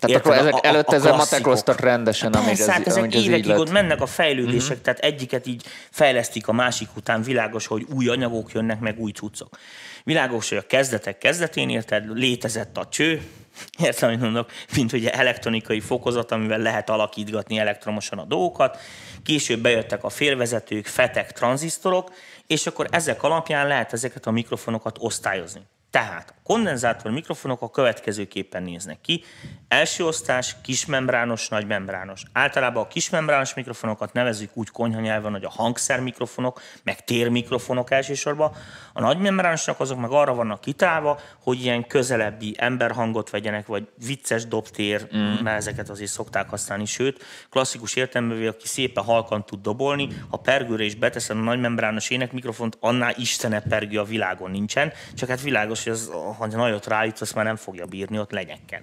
[0.00, 3.70] Tehát akkor ezek a, előtt ezzel matekoztak rendesen, amíg ez, hát ezek amíg évekig ott
[3.70, 4.82] mennek a fejlődések, uh-huh.
[4.82, 9.58] tehát egyiket így fejlesztik a másik után, világos, hogy új anyagok jönnek, meg új cuccok.
[10.04, 13.22] Világos, hogy a kezdetek kezdetén érted, létezett a cső,
[13.84, 18.78] Értem, hogy mondok, mint ugye elektronikai fokozat, amivel lehet alakítgatni elektromosan a dolgokat.
[19.24, 22.12] Később bejöttek a félvezetők, fetek, tranzisztorok,
[22.46, 25.60] és akkor ezek alapján lehet ezeket a mikrofonokat osztályozni.
[25.90, 29.24] Tehát a kondenzátor mikrofonok a következőképpen néznek ki.
[29.68, 32.22] Első osztás, kismembrános, nagymembrános.
[32.32, 38.52] Általában a kismembrános mikrofonokat nevezzük úgy konyha nyelven, hogy a hangszer mikrofonok, meg térmikrofonok elsősorban.
[38.92, 45.08] A nagymembránosnak azok meg arra vannak kitálva, hogy ilyen közelebbi emberhangot vegyenek, vagy vicces dobtér,
[45.16, 45.34] mm.
[45.42, 46.84] mert ezeket azért szokták használni.
[46.84, 52.76] Sőt, klasszikus értelművé, aki szépen halkan tud dobolni, ha pergőre is beteszem a nagymembrános énekmikrofont,
[52.80, 57.34] annál istene pergő a világon nincsen, csak hát világos, hogy az, ha nagyot rájut, azt
[57.34, 58.82] már nem fogja bírni ott legyekkel.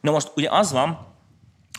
[0.00, 1.14] Na most ugye az van,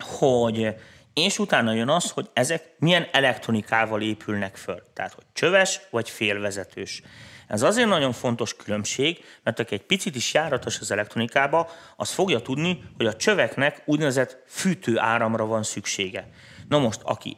[0.06, 0.76] hogy
[1.14, 4.84] és utána jön az, hogy ezek milyen elektronikával épülnek föl.
[4.94, 7.02] Tehát, hogy csöves vagy félvezetős.
[7.48, 12.40] Ez azért nagyon fontos különbség, mert aki egy picit is járatos az elektronikába, az fogja
[12.40, 16.30] tudni, hogy a csöveknek úgynevezett fűtő áramra van szüksége.
[16.68, 17.38] Na most, aki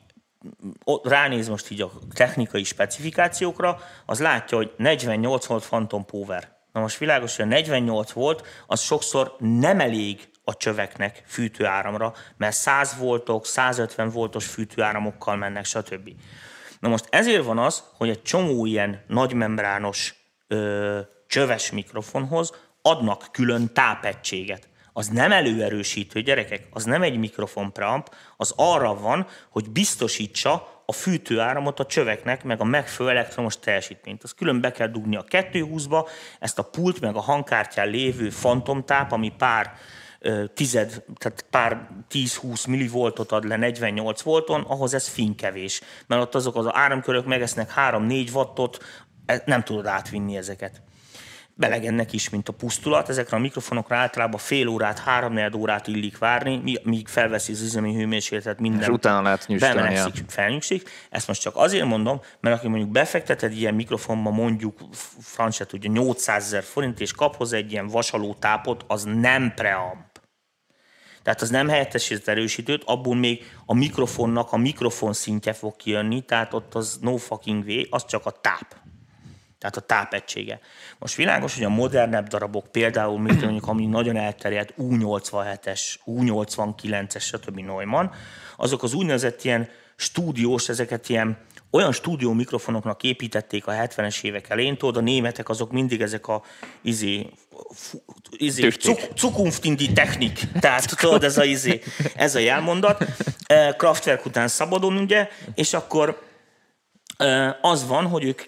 [1.03, 6.58] ránéz most így a technikai specifikációkra, az látja, hogy 48 volt Phantom Power.
[6.71, 12.55] Na most világos, hogy a 48 volt, az sokszor nem elég a csöveknek fűtőáramra, mert
[12.55, 16.09] 100 voltok, 150 voltos fűtőáramokkal mennek, stb.
[16.79, 20.15] Na most ezért van az, hogy egy csomó ilyen nagymembrános
[20.47, 24.67] ö, csöves mikrofonhoz adnak külön tápegységet.
[24.93, 30.91] az nem előerősítő, gyerekek, az nem egy mikrofon preamp, az arra van, hogy biztosítsa a
[30.91, 34.23] fűtőáramot a csöveknek, meg a megfelelő elektromos teljesítményt.
[34.23, 36.07] Az külön be kell dugni a 220-ba,
[36.39, 39.73] ezt a pult meg a hangkártyán lévő fantomtáp, ami pár
[40.53, 45.81] tized, tehát pár 10-20 millivoltot ad le 48 volton, ahhoz ez finkevés.
[46.07, 48.77] Mert ott azok az áramkörök megesznek 3-4 wattot,
[49.25, 50.81] e, nem tudod átvinni ezeket
[51.59, 53.09] belegennek is, mint a pusztulat.
[53.09, 58.59] Ezekre a mikrofonokra általában fél órát, három órát illik várni, míg felveszi az üzemi hőmérsékletet
[58.59, 58.81] minden.
[58.81, 59.99] És utána lehet nyüstölni.
[60.27, 60.89] felnyugszik.
[61.09, 64.79] Ezt most csak azért mondom, mert aki mondjuk befekteted ilyen mikrofonba mondjuk,
[65.21, 70.07] francia tudja, 800 ezer forint, és kap hozzá egy ilyen vasaló tápot, az nem preamp.
[71.23, 76.53] Tehát az nem helyettesít erősítőt, abból még a mikrofonnak a mikrofon szintje fog kijönni, tehát
[76.53, 78.87] ott az no fucking way, az csak a táp
[79.59, 80.59] tehát a tápegysége.
[80.99, 87.59] Most világos, hogy a modernebb darabok, például mint mondjuk, ami nagyon elterjedt U87-es, U89-es, stb.
[87.59, 88.11] Neumann,
[88.57, 91.37] azok az úgynevezett ilyen stúdiós, ezeket ilyen
[91.71, 96.43] olyan stúdió mikrofonoknak építették a 70-es évek elején, tudod, a németek azok mindig ezek a
[96.81, 97.29] izé,
[98.37, 98.69] izé
[99.15, 101.81] cukunftindi technik, tehát tudod, ez a, izé,
[102.15, 103.05] ez a jelmondat,
[103.45, 106.28] eh, Kraftwerk után szabadon, ugye, és akkor
[107.61, 108.41] az van, hogy ők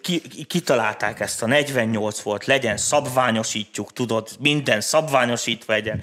[0.48, 6.02] kitalálták ezt a 48 volt, legyen szabványosítjuk, tudod, minden szabványosítva legyen.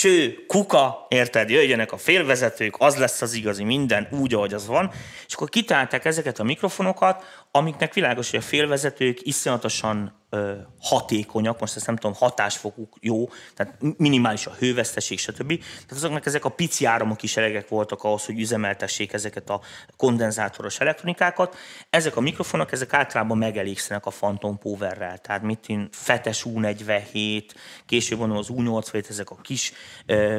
[0.00, 4.90] Cső, kuka, érted, jöjjenek a félvezetők, az lesz az igazi minden, úgy, ahogy az van.
[5.26, 11.76] És akkor kitalálták ezeket a mikrofonokat, amiknek világos, hogy a félvezetők iszonyatosan ö, hatékonyak, most
[11.76, 15.46] ezt nem tudom, hatásfokuk jó, tehát minimális a hőveszteség, stb.
[15.58, 19.60] Tehát azoknak ezek a pici áramok is elegek voltak ahhoz, hogy üzemeltessék ezeket a
[19.96, 21.56] kondenzátoros elektronikákat.
[21.90, 27.44] Ezek a mikrofonok, ezek általában megelégszenek a Phantom Powerrel, tehát mit én, Fetes U47,
[27.86, 29.72] később vonul az U87, ezek a kis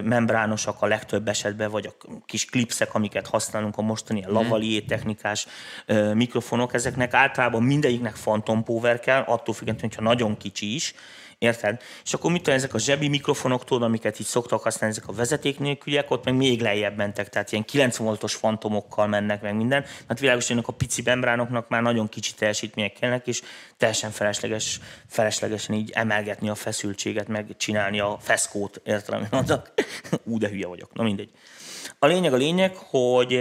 [0.03, 5.47] membránosak a legtöbb esetben, vagy a kis klipszek, amiket használunk a mostani a lavalier technikás
[6.13, 10.93] mikrofonok, ezek ezeknek általában mindegyiknek Phantom Power kell, attól függetlenül, hogyha nagyon kicsi is,
[11.41, 11.82] Érted?
[12.04, 15.13] És akkor mit tudom, ezek a zsebi mikrofonok, tudod, amiket így szoktak használni, ezek a
[15.13, 19.86] vezeték nélküliek, ott meg még lejjebb mentek, tehát ilyen 9 voltos fantomokkal mennek meg minden.
[20.08, 23.41] Hát világos, hogy a pici membránoknak már nagyon kicsi teljesítmények kellnek, és
[23.77, 29.73] teljesen felesleges, feleslegesen így emelgetni a feszültséget, meg csinálni a feszkót, érted, amit mondok?
[30.23, 30.93] Ú, de hülye vagyok.
[30.93, 31.30] Na mindegy.
[31.99, 33.39] A lényeg a lényeg, hogy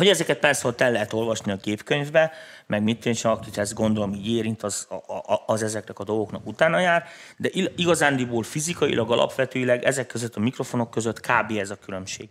[0.00, 2.32] hogy ezeket persze ott el lehet olvasni a képkönyvbe,
[2.66, 4.88] meg mit én csak, akit ezt gondolom így érint, az,
[5.46, 7.04] az, ezeknek a dolgoknak utána jár,
[7.36, 11.58] de igazándiból fizikailag, alapvetőileg ezek között a mikrofonok között kb.
[11.58, 12.28] ez a különbség.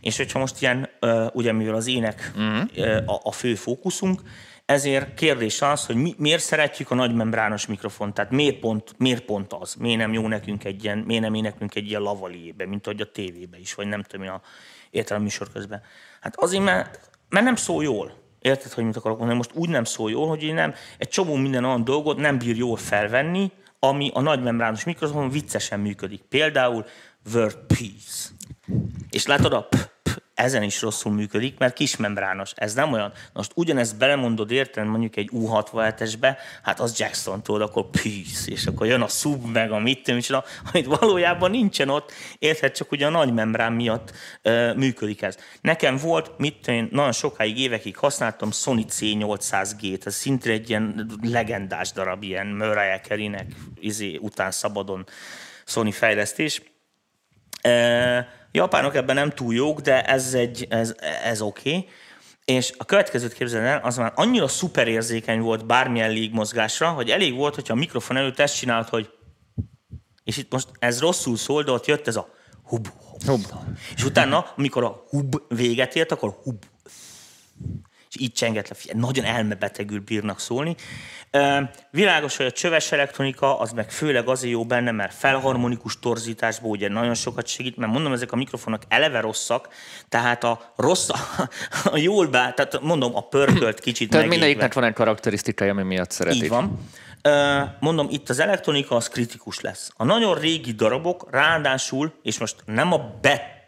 [0.00, 0.88] És hogyha most ilyen,
[1.32, 3.02] ugye mivel az ének uh-huh.
[3.06, 4.20] a, a fő fókuszunk,
[4.66, 9.52] ezért kérdés az, hogy mi, miért szeretjük a nagymembrános mikrofont, tehát miért pont, miért pont
[9.52, 13.00] az, miért nem jó nekünk egy ilyen, miért nem énekünk egy ilyen lavaliébe, mint ahogy
[13.00, 14.40] a tévébe is, vagy nem tudom, a
[14.90, 15.82] értelem műsor közben.
[16.20, 18.20] Hát azért, mert, mert nem szól jól.
[18.38, 19.38] Érted, hogy mit akarok mondani?
[19.38, 22.76] Most úgy nem szól jól, hogy nem, egy csomó minden olyan dolgot nem bír jól
[22.76, 26.22] felvenni, ami a nagymembrános mikrofonon viccesen működik.
[26.28, 26.84] Például
[27.34, 28.28] word peace.
[29.10, 29.91] És látod a p
[30.34, 32.52] ezen is rosszul működik, mert kismembrános.
[32.54, 33.12] Ez nem olyan.
[33.32, 38.86] Most ugyanezt belemondod érten mondjuk egy U67-esbe, hát az Jackson tudod, akkor peace, és akkor
[38.86, 40.42] jön a sub, meg a mit tudom,
[40.72, 45.36] amit valójában nincsen ott, érted, csak ugye a nagy membrán miatt ö, működik ez.
[45.60, 51.92] Nekem volt, mit én nagyon sokáig, évekig használtam Sony C800G-t, ez szinte egy ilyen legendás
[51.92, 53.46] darab, ilyen Mariah Carey-nek
[53.80, 55.06] izé, után szabadon
[55.64, 56.62] Sony fejlesztés.
[57.60, 61.76] E, Japánok ebben nem túl jók, de ez, egy, ez, ez oké.
[61.76, 61.88] Okay.
[62.44, 67.54] És a következőt képzeld el, az már annyira szuperérzékeny volt bármilyen légmozgásra, hogy elég volt,
[67.54, 69.10] hogyha a mikrofon előtt ezt csinált, hogy
[70.24, 72.28] és itt most ez rosszul szól, de ott jött ez a
[72.64, 73.22] hub, hub.
[73.26, 73.46] hub.
[73.96, 76.64] És utána, amikor a hub véget ért, akkor hub
[78.12, 80.74] és így csenget le, nagyon elmebetegül bírnak szólni.
[81.90, 86.88] Világos, hogy a csöves elektronika az meg főleg azért jó benne, mert felharmonikus torzításból ugye
[86.88, 89.68] nagyon sokat segít, mert mondom, ezek a mikrofonok eleve rosszak,
[90.08, 91.08] tehát a rossz,
[91.84, 96.10] a jól be, tehát mondom, a pörkölt kicsit Tehát mindegyiknek van egy karakterisztikája, ami miatt
[96.10, 96.42] szeretik.
[96.42, 96.88] Így van.
[97.80, 99.90] Mondom, itt az elektronika az kritikus lesz.
[99.96, 103.20] A nagyon régi darabok ráadásul, és most nem a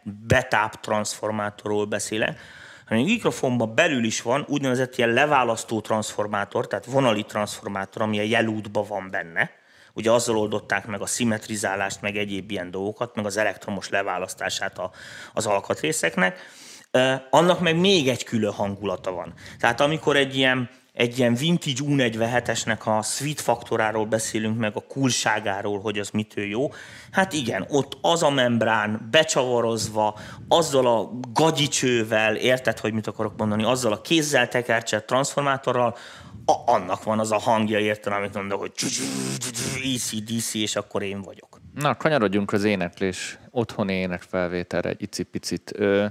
[0.03, 2.39] betáp transformátorról beszélek,
[2.85, 8.23] hanem a mikrofonban belül is van úgynevezett ilyen leválasztó transformátor, tehát vonali transformátor, ami a
[8.23, 9.51] jelútban van benne.
[9.93, 14.91] Ugye azzal oldották meg a szimmetrizálást, meg egyéb ilyen dolgokat, meg az elektromos leválasztását a,
[15.33, 16.39] az alkatrészeknek.
[17.29, 19.33] Annak meg még egy külön hangulata van.
[19.59, 25.79] Tehát amikor egy ilyen egy ilyen vintage U47-esnek a sweet faktoráról beszélünk meg, a kulságáról,
[25.79, 26.71] hogy az mitől jó.
[27.11, 33.63] Hát igen, ott az a membrán becsavarozva, azzal a gagyicsővel, érted, hogy mit akarok mondani,
[33.63, 35.95] azzal a kézzel tekercset transformátorral,
[36.45, 38.71] a, annak van az a hangja, érted, amit mondok, hogy
[40.25, 41.61] DC, és akkor én vagyok.
[41.73, 45.71] Na, kanyarodjunk az éneklés, otthoni énekfelvételre egy icipicit.
[45.75, 46.05] Ö,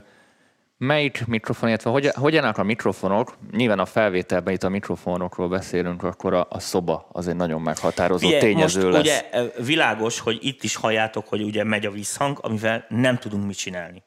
[0.76, 6.34] melyik mikrofon, illetve hogy, hogy a mikrofonok, nyilván a felvételben itt a mikrofonokról beszélünk, akkor
[6.34, 9.22] a, a szoba az egy nagyon meghatározó Fie, tényező most lesz.
[9.32, 13.56] ugye világos, hogy itt is halljátok, hogy ugye megy a visszhang, amivel nem tudunk mit
[13.56, 14.02] csinálni.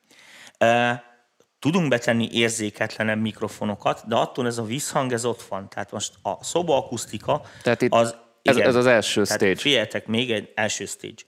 [1.60, 5.70] Tudunk betenni érzéketlenebb mikrofonokat, de attól ez a visszhang, ez ott van.
[5.70, 9.56] Tehát most a szoba akusztika, Tehát itt az, igen, ez, ez az első tehát stage.
[9.56, 11.22] Figyeljetek, még egy első stage.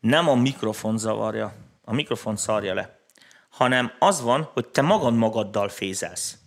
[0.00, 3.03] Nem a mikrofon zavarja, a mikrofon szarja le
[3.56, 6.38] hanem az van, hogy te magad magaddal fézelsz.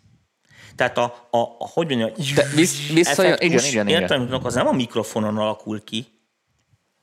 [0.76, 4.32] Tehát a, a, a hogy mondjam, Te visz, vissza, igen, igen, igen.
[4.44, 6.18] az nem a mikrofonon alakul ki,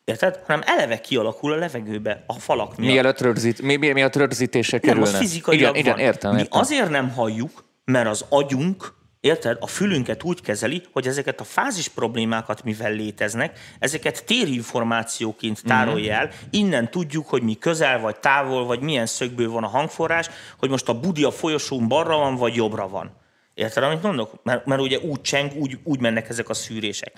[0.05, 0.41] Érted?
[0.47, 2.93] Hanem eleve kialakul a levegőbe, a falak miatt.
[2.93, 5.05] Mielőtt, rögzít, mi, mi, miatt rögzítése kerülne.
[5.05, 5.81] Nem, az fizikailag igen, van.
[5.81, 6.59] Igen, értem, értem.
[6.59, 11.45] Mi azért nem halljuk, mert az agyunk érted, a fülünket úgy kezeli, hogy ezeket a
[11.45, 15.69] fázis problémákat, mivel léteznek, ezeket térinformációként mhm.
[15.69, 20.29] tárolja el, innen tudjuk, hogy mi közel vagy távol, vagy milyen szögből van a hangforrás,
[20.59, 23.17] hogy most a budi a folyosón balra van, vagy jobbra van.
[23.55, 24.41] Érted, amit mondok?
[24.43, 27.13] Mert, mert ugye úgy cseng, úgy, úgy mennek ezek a szűrések.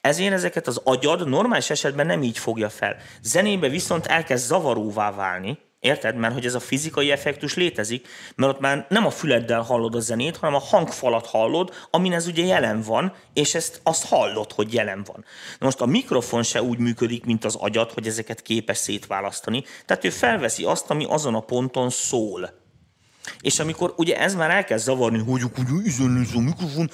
[0.00, 2.96] Ezért ezeket az agyad normális esetben nem így fogja fel.
[3.22, 6.16] Zenébe viszont elkezd zavaróvá válni, Érted?
[6.16, 10.00] Mert hogy ez a fizikai effektus létezik, mert ott már nem a füleddel hallod a
[10.00, 14.72] zenét, hanem a hangfalat hallod, amin ez ugye jelen van, és ezt azt hallod, hogy
[14.72, 15.24] jelen van.
[15.58, 19.64] Na most a mikrofon se úgy működik, mint az agyat, hogy ezeket képes szétválasztani.
[19.84, 22.64] Tehát ő felveszi azt, ami azon a ponton szól.
[23.40, 25.64] És amikor ugye ez már elkezd zavarni, hogy akkor
[26.34, 26.90] a mikrofon,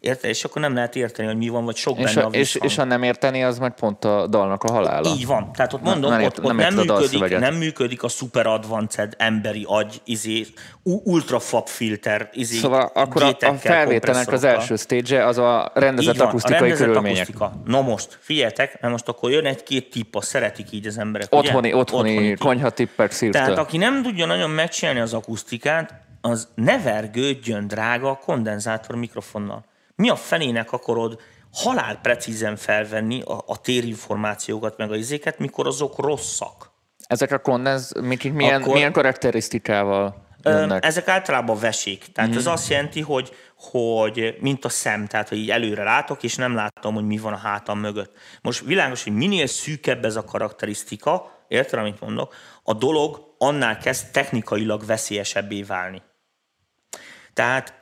[0.00, 0.30] Érted?
[0.30, 2.76] És akkor nem lehet érteni, hogy mi van, vagy sok és benne a, és, és
[2.76, 5.08] ha nem érteni, az meg pont a dalnak a halála.
[5.08, 5.52] Így van.
[5.52, 9.64] Tehát ott mondom, nem, ott, ott nem, nem, működik, nem működik a super advanced emberi
[9.68, 10.46] agy, izé,
[10.82, 16.16] ultra fab filter, izé, Szóval akkor a, a felvételnek az első stage az a rendezett
[16.16, 17.28] van, akusztikai a rendezett körülmények.
[17.28, 17.62] Akusztika.
[17.64, 21.34] Na most, figyeljetek, mert most akkor jön egy-két tippa, szeretik így az emberek.
[21.34, 21.76] Otthoni, ugye?
[21.76, 23.42] otthoni, otthoni konyha tippek szírtől.
[23.42, 29.64] Tehát aki nem tudja nagyon megcsinálni az akusztikát, az ne vergődjön drága kondenzátor mikrofonnal
[29.98, 31.20] mi a fenének akarod
[31.52, 36.70] halál precízen felvenni a, a térinformációkat, meg a izéket, mikor azok rosszak.
[37.06, 37.90] Ezek a kondens,
[38.32, 40.84] milyen, Akkor, milyen karakterisztikával jönnek?
[40.84, 42.04] Ezek általában vesik.
[42.12, 42.36] Tehát mm.
[42.36, 46.54] ez azt jelenti, hogy, hogy mint a szem, tehát hogy így előre látok, és nem
[46.54, 48.16] látom, hogy mi van a hátam mögött.
[48.42, 54.10] Most világos, hogy minél szűkebb ez a karakterisztika, érted, amit mondok, a dolog annál kezd
[54.12, 56.02] technikailag veszélyesebbé válni.
[57.32, 57.74] Tehát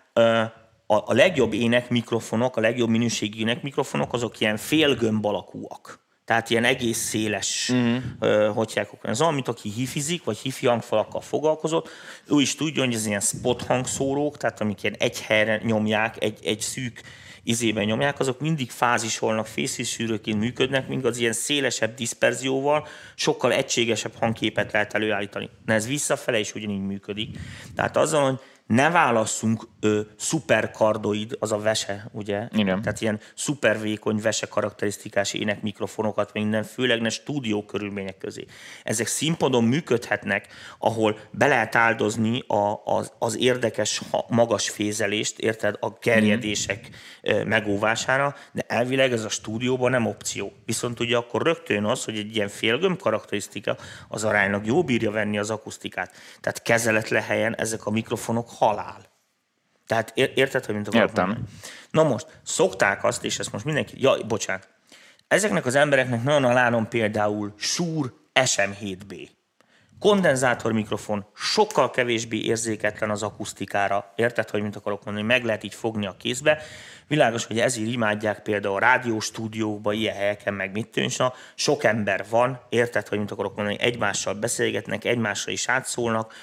[0.87, 6.05] a, a legjobb ének mikrofonok, a legjobb minőségű ének mikrofonok, azok ilyen félgömb alakúak.
[6.25, 8.03] Tehát ilyen egész széles, uh-huh.
[8.21, 11.89] uh, hogy hívják, az amit aki hifizik, vagy hifi hangfalakkal foglalkozott,
[12.29, 16.39] ő is tudja, hogy ez ilyen spot hangszórók, tehát amik ilyen egy helyre nyomják, egy,
[16.43, 17.01] egy szűk
[17.43, 24.73] izében nyomják, azok mindig fázisolnak, fészítsűrőként működnek, míg az ilyen szélesebb diszperzióval sokkal egységesebb hangképet
[24.73, 25.51] lehet előállítani.
[25.65, 27.39] De ez visszafele is ugyanígy működik.
[27.75, 32.49] Tehát azzal, hogy ne válasszunk ö, szuperkardoid, az a vese, ugye?
[32.53, 32.83] Igen.
[32.83, 38.45] Tehát ilyen szupervékony vese karakterisztikás ének mikrofonokat, minden, főleg ne stúdió körülmények közé.
[38.83, 40.47] Ezek színpadon működhetnek,
[40.79, 47.49] ahol be lehet áldozni a, az, az érdekes magas fézelést, érted, a gerjedések mm.
[47.49, 50.53] megóvására, de elvileg ez a stúdióban nem opció.
[50.65, 53.77] Viszont ugye akkor rögtön az, hogy egy ilyen félgömb karakterisztika
[54.09, 56.13] az aránylag jó bírja venni az akusztikát.
[56.41, 59.15] Tehát kezeletlen helyen ezek a mikrofonok halál.
[59.87, 61.27] Tehát érted, hogy mint akarok Értem.
[61.27, 61.49] Mondani?
[61.91, 63.95] Na most, szokták azt, és ezt most mindenki...
[64.03, 64.69] Ja, bocsánat.
[65.29, 69.29] Ezeknek az embereknek nagyon alánom például Shure SM7B.
[69.99, 74.13] Kondenzátor mikrofon sokkal kevésbé érzéketlen az akusztikára.
[74.17, 76.63] Érted, hogy mint akarok mondani, meg lehet így fogni a kézbe.
[77.07, 81.19] Világos, hogy ezért imádják például a rádióstúdiókba, ilyen helyeken, meg mit tűnsz.
[81.55, 86.35] Sok ember van, érted, hogy mint akarok mondani, egymással beszélgetnek, egymással is átszólnak,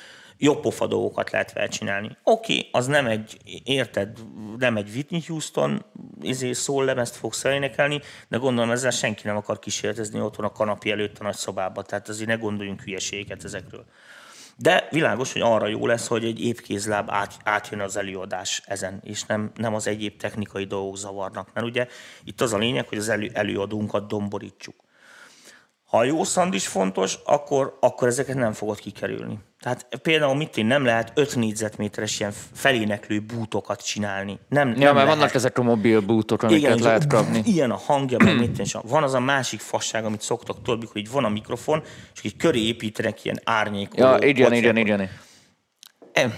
[0.43, 2.17] jobb pofa dolgokat lehet vele csinálni.
[2.23, 4.17] Oké, az nem egy, érted,
[4.57, 5.85] nem egy Whitney Houston
[6.21, 11.19] izé, lemezt fogsz elénekelni, de gondolom ezzel senki nem akar kísérletezni otthon a kanapi előtt
[11.19, 13.85] a nagy szobába, tehát azért ne gondoljunk hülyeségeket ezekről.
[14.55, 19.23] De világos, hogy arra jó lesz, hogy egy épkézláb át, átjön az előadás ezen, és
[19.23, 21.53] nem, nem az egyéb technikai dolgok zavarnak.
[21.53, 21.87] Mert ugye
[22.23, 24.75] itt az a lényeg, hogy az elő, előadónkat domborítsuk.
[25.83, 29.39] Ha a jó szand is fontos, akkor, akkor ezeket nem fogod kikerülni.
[29.63, 34.39] Tehát például mit én nem lehet 5 négyzetméteres ilyen feléneklő bútokat csinálni.
[34.49, 35.07] Nem, Ja, nem mert lehet.
[35.07, 37.41] vannak ezek a mobil bútok, amiket Igen, lehet kapni.
[37.53, 40.97] Ilyen a hangja, meg mit én, van az a másik fasság, amit szoktak tudod, mikor
[40.97, 44.07] így van a mikrofon, és így köré építenek ilyen árnyékoló.
[44.07, 45.09] Ja, igen, hogy- igen, igen.
[46.13, 46.33] Em,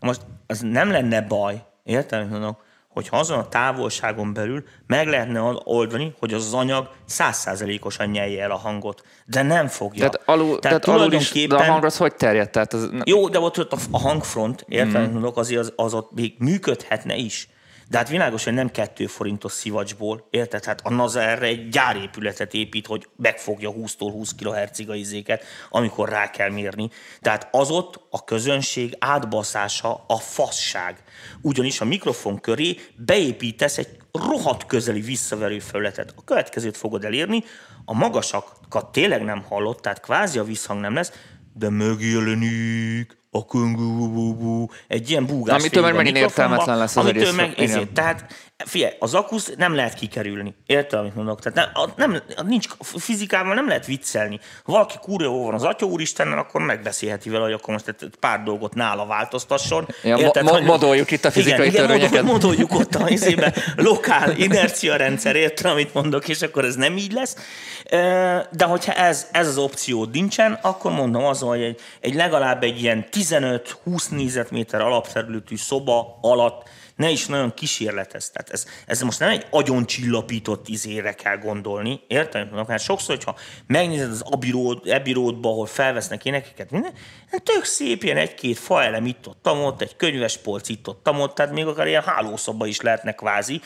[0.00, 5.40] Most az nem lenne baj, értem, amit mondok, hogyha azon a távolságon belül meg lehetne
[5.64, 9.02] oldani, hogy az anyag százszázalékosan nyelje el a hangot.
[9.26, 10.08] De nem fogja.
[10.08, 12.50] Tehát, alul, tehát, tehát alul is, de a hang az hogy terjed?
[12.50, 15.12] Tehát az, Jó, de ott, ott a- hangfront, értem, mm.
[15.12, 17.48] mondok, azért az, az ott még működhetne is.
[17.88, 20.64] De hát világos, hogy nem kettő forintos szivacsból, érted?
[20.64, 26.08] Hát a NASA erre egy gyárépületet épít, hogy megfogja 20-tól 20 kHz-ig a izéket, amikor
[26.08, 26.90] rá kell mérni.
[27.20, 31.02] Tehát az ott a közönség átbaszása a fasság.
[31.42, 36.12] Ugyanis a mikrofon köré beépítesz egy rohadt közeli visszaverő felületet.
[36.16, 37.44] A következőt fogod elérni,
[37.84, 41.12] a magasakat tényleg nem hallott, tehát kvázi a visszhang nem lesz,
[41.54, 45.58] de megjelenik a kungú, egy ilyen búgás.
[45.58, 49.94] Amitől meg megint értelmetlen lesz az amitől meg, ezért, tehát figyelj, az akusz nem lehet
[49.94, 50.54] kikerülni.
[50.66, 51.40] Érted, amit mondok?
[51.40, 54.40] Tehát nem, nem, nincs, fizikával nem lehet viccelni.
[54.64, 58.10] Ha valaki kurva jó van az Atya Úristennel, akkor megbeszélheti vele, hogy akkor most egy
[58.20, 59.88] pár dolgot nála változtasson.
[60.02, 62.22] Ja, mo- mo- hogy- modoljuk itt a fizikai igen, igen, törvényeket.
[62.22, 66.96] modol- modoljuk ott a izébe, lokál inercia rendszer, érted, amit mondok, és akkor ez nem
[66.96, 67.36] így lesz.
[68.50, 72.82] De hogyha ez, ez az opció nincsen, akkor mondom az, hogy egy, egy legalább egy
[72.82, 78.30] ilyen 15-20 négyzetméter alapterületű szoba alatt ne is nagyon kísérletez.
[78.30, 82.48] Tehát ez, ez most nem egy agyoncsillapított izére kell gondolni, érted?
[82.48, 83.36] Mondok, Hát sokszor, hogyha
[83.66, 86.92] megnézed az abiród, ebiródba, ahol felvesznek énekeket, minden,
[87.30, 91.52] hát tök szép ilyen egy-két faelem itt ott, ott, egy könyvespolc itt ott, ott, tehát
[91.52, 93.60] még akár ilyen hálószoba is lehetnek kvázi.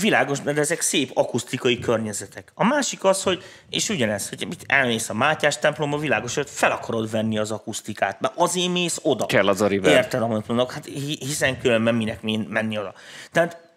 [0.00, 2.52] Világos, de ezek szép akusztikai környezetek.
[2.54, 6.70] A másik az, hogy, és ugyanez, hogy mit elmész a Mátyás templomba, világos, hogy fel
[6.70, 9.26] akarod venni az akusztikát, mert azért mész oda.
[9.26, 9.94] Kell az a reverb.
[9.94, 10.72] Érted, amit mondok?
[10.72, 12.94] Hát hi- hiszen különben minek min- menni oda.
[13.32, 13.71] Tehát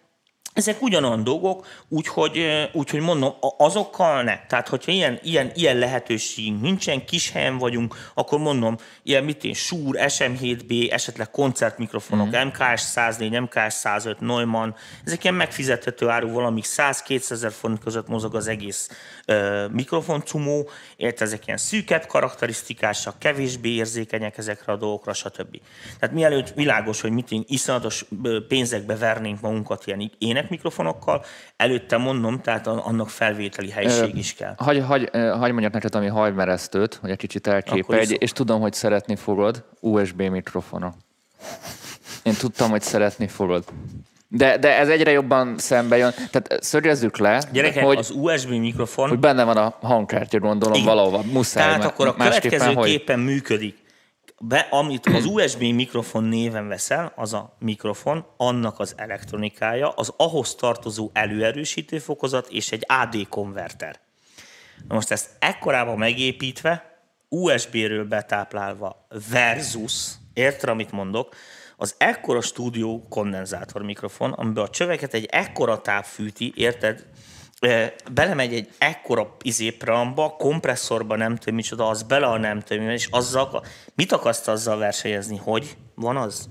[0.56, 4.38] ezek ugyanolyan dolgok, úgyhogy, úgyhogy mondom, azokkal ne.
[4.46, 9.54] Tehát, hogyha ilyen, ilyen, ilyen lehetőségünk nincsen, kis helyen vagyunk, akkor mondom, ilyen mit én,
[9.54, 12.46] Shure, SM7B, esetleg koncertmikrofonok, mm.
[12.46, 18.34] MKS 104, MKS 105, Neumann, ezek ilyen megfizethető áru valamik 100-200 ezer forint között mozog
[18.34, 18.90] az egész
[19.24, 25.60] ö, mikrofoncumó, érted, ezek ilyen szűkebb karakterisztikásak, kevésbé érzékenyek ezekre a dolgokra, stb.
[25.98, 28.04] Tehát mielőtt világos, hogy mit én iszonyatos
[28.48, 29.84] pénzekbe vernénk magunkat
[30.18, 31.24] ilyen énekmikrofonokkal,
[31.56, 34.54] előtte mondom, tehát annak felvételi helység is kell.
[34.56, 39.16] Hagy, hagy, hagy mondjak neked ami hajmeresztőt, hogy egy kicsit elképelj, és tudom, hogy szeretni
[39.16, 40.94] fogod USB mikrofonok.
[42.22, 43.64] Én tudtam, hogy szeretni fogod.
[44.28, 46.12] De, de ez egyre jobban szembe jön.
[46.30, 50.86] Tehát szögezzük le, Gyerekek, hogy, az USB mikrofon, hogy benne van a hangkártya, gondolom, Igen.
[50.86, 51.22] valahova.
[51.32, 51.62] Muszáj.
[51.62, 52.74] Tehát mert akkor a másképpen hogy?
[52.74, 53.84] következőképpen működik.
[54.40, 60.54] Be, amit az USB mikrofon néven veszel, az a mikrofon, annak az elektronikája, az ahhoz
[60.54, 64.00] tartozó előerősítő fokozat és egy AD konverter.
[64.88, 71.34] Na most ezt ekkorában megépítve, USB-ről betáplálva versus, érted, amit mondok,
[71.76, 77.06] az ekkora stúdió kondenzátor mikrofon, amiben a csöveket egy ekkora táp fűti, érted,
[78.12, 83.08] belemegy egy ekkora izé preamba, kompresszorba nem tudom micsoda, az bele a nem tudom, és
[83.10, 86.48] azzal, mit akarsz azzal versenyezni, hogy van az?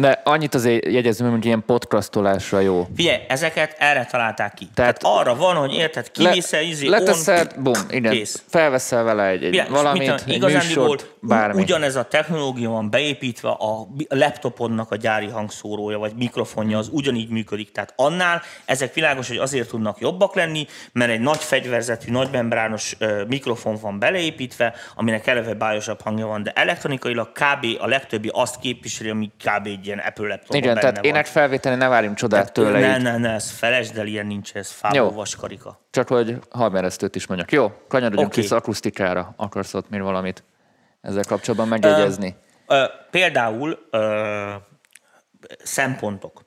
[0.00, 2.86] De annyit azért jegyezem, hogy ilyen podcastolásra jó.
[2.96, 4.68] Figyelj, ezeket erre találták ki.
[4.74, 8.42] Tehát- Tehát, arra van, hogy érted, kiviszel, izé, leteszed, on, bum, igen, kész.
[8.48, 11.62] felveszel vele egy, egy Világos, valamit, mit egy műsort, bármi.
[11.62, 17.72] Ugyanez a technológia van beépítve, a laptopodnak a gyári hangszórója, vagy mikrofonja, az ugyanígy működik.
[17.72, 22.96] Tehát annál ezek világos, hogy azért tudnak jobbak lenni, mert egy nagy fegyverzetű, nagy membrános
[23.28, 27.66] mikrofon van beleépítve, aminek eleve bájosabb hangja van, de elektronikailag kb.
[27.80, 29.66] a legtöbbi azt képviseli, ami kb.
[29.66, 31.04] egy ilyen Apple laptopban Igen, benne tehát van.
[31.04, 33.02] ének felvéteni ne várjunk csodát tőle, ne, így.
[33.02, 35.80] ne, ne, ez felesd el, ilyen nincs, ez fából vaskarika.
[35.90, 37.52] csak hogy hajmeresztőt is mondjak.
[37.52, 38.40] Jó, kanyarodjunk Oké.
[38.40, 39.34] vissza akusztikára.
[39.36, 40.44] Akarsz ott még valamit
[41.00, 42.36] ezzel kapcsolatban megjegyezni?
[42.66, 44.50] Ö, például ö,
[45.62, 46.44] szempontok.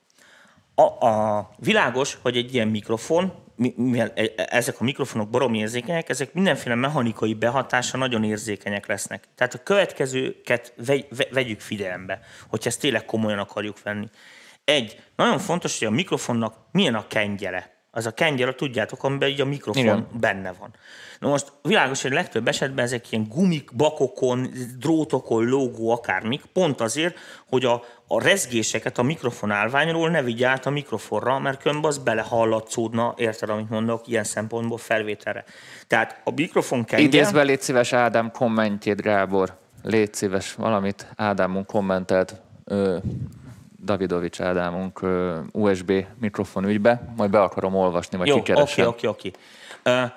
[0.76, 5.58] A, a világos, hogy egy ilyen mikrofon, mi- mivel e- e- ezek a mikrofonok baromi
[5.58, 9.24] érzékenyek, ezek mindenféle mechanikai behatása nagyon érzékenyek lesznek.
[9.36, 14.10] Tehát a következőket vegy, ve- vegyük figyelembe, hogyha ezt tényleg komolyan akarjuk venni.
[14.64, 17.73] Egy, nagyon fontos, hogy a mikrofonnak milyen a kengyele.
[17.96, 20.08] Az a kengyel, tudjátok, amiben így a mikrofon Igen.
[20.20, 20.74] Benne van.
[21.20, 27.18] Na most világos, hogy legtöbb esetben ezek ilyen gumik, bakokon, drótokon lógó akármik, pont azért,
[27.50, 31.98] hogy a, a rezgéseket a mikrofon állványról ne vigye át a mikrofonra, mert különben az
[31.98, 35.44] belehallatszódna, érted, amit mondok, ilyen szempontból felvételre.
[35.88, 37.08] Tehát a mikrofon kengyel...
[37.08, 39.58] Idézve légy szíves Ádám kommentjét, Gábor.
[39.84, 42.36] légy szíves, valamit Ádámunk kommentelt,
[42.66, 42.98] ö,
[43.84, 45.02] Davidovics Ádámunk
[45.52, 48.88] USB mikrofon ügybe, majd be akarom olvasni, vagy Jó, kikeresem.
[48.88, 49.40] oké, oké, oké.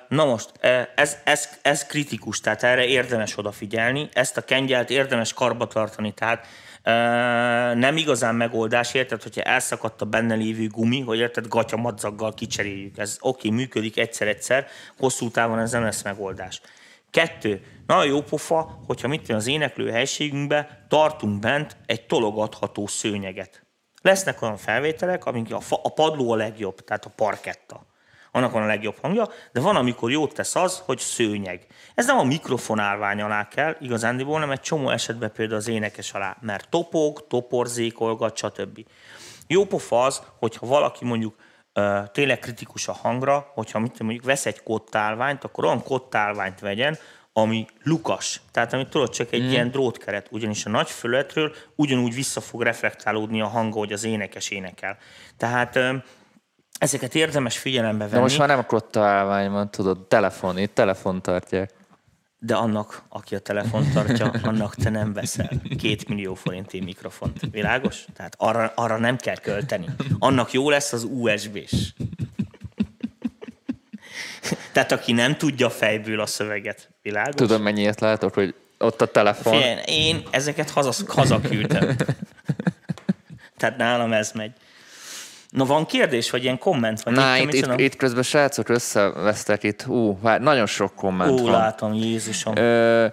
[0.09, 0.51] Na most,
[0.95, 6.47] ez, ez, ez kritikus, tehát erre érdemes odafigyelni, ezt a kengyelt érdemes karba tartani, tehát
[7.75, 12.99] nem igazán megoldás, érted, hogyha elszakadt a benne lévő gumi, hogy érted, gatyamadzaggal kicseréljük.
[12.99, 14.67] Ez oké, működik egyszer-egyszer,
[14.99, 16.61] hosszú távon ez nem lesz megoldás.
[17.17, 23.67] Kettő, nagyon jó pofa, hogyha mit az éneklő helységünkbe tartunk bent egy tologatható szőnyeget.
[24.03, 27.87] Lesznek olyan felvételek, amik a, fa, a padló a legjobb, tehát a parketta.
[28.33, 31.67] Annak van a legjobb hangja, de van, amikor jót tesz az, hogy szőnyeg.
[31.95, 36.13] Ez nem a mikrofon állvány alá kell, igazándiból, hanem egy csomó esetben például az énekes
[36.13, 38.87] alá, mert topog, toporzékolgat, stb.
[39.47, 41.35] Jó pofa az, hogyha valaki mondjuk
[42.13, 46.99] tényleg kritikus a hangra, hogyha mit mondjuk vesz egy kottálványt, akkor olyan kottálványt vegyen,
[47.33, 48.41] ami lukas.
[48.51, 49.51] Tehát amit tudod, csak egy mm.
[49.51, 54.51] ilyen drótkeret, ugyanis a nagy fölöttről ugyanúgy vissza fog reflektálódni a hanga, hogy az énekes
[54.51, 54.99] énekel.
[55.37, 55.79] Tehát
[56.79, 58.15] ezeket érdemes figyelembe venni.
[58.15, 61.71] De most már nem kotta állvány van, tudod, telefon, itt telefon tartják.
[62.39, 67.41] De annak, aki a telefont tartja, annak te nem veszel két millió forinti mikrofont.
[67.51, 68.05] Világos?
[68.15, 69.87] Tehát arra, arra nem kell költeni.
[70.19, 71.93] Annak jó lesz az USB-s.
[74.73, 76.91] Tehát aki nem tudja fejből a szöveget.
[77.03, 77.35] Világos?
[77.35, 79.53] Tudom, mennyiért látok, hogy ott a telefon.
[79.53, 81.97] Figyelj, én ezeket haza, hazaküldtem.
[83.57, 84.53] Tehát nálam ez megy.
[85.51, 87.03] Na van kérdés, vagy ilyen komment?
[87.03, 89.87] Vagy Na, itt, itt, itt közben srácok összevesztek itt.
[89.87, 91.51] Ú, vár, nagyon sok komment Ó, van.
[91.53, 92.57] látom, Jézusom.
[92.57, 93.07] Ö,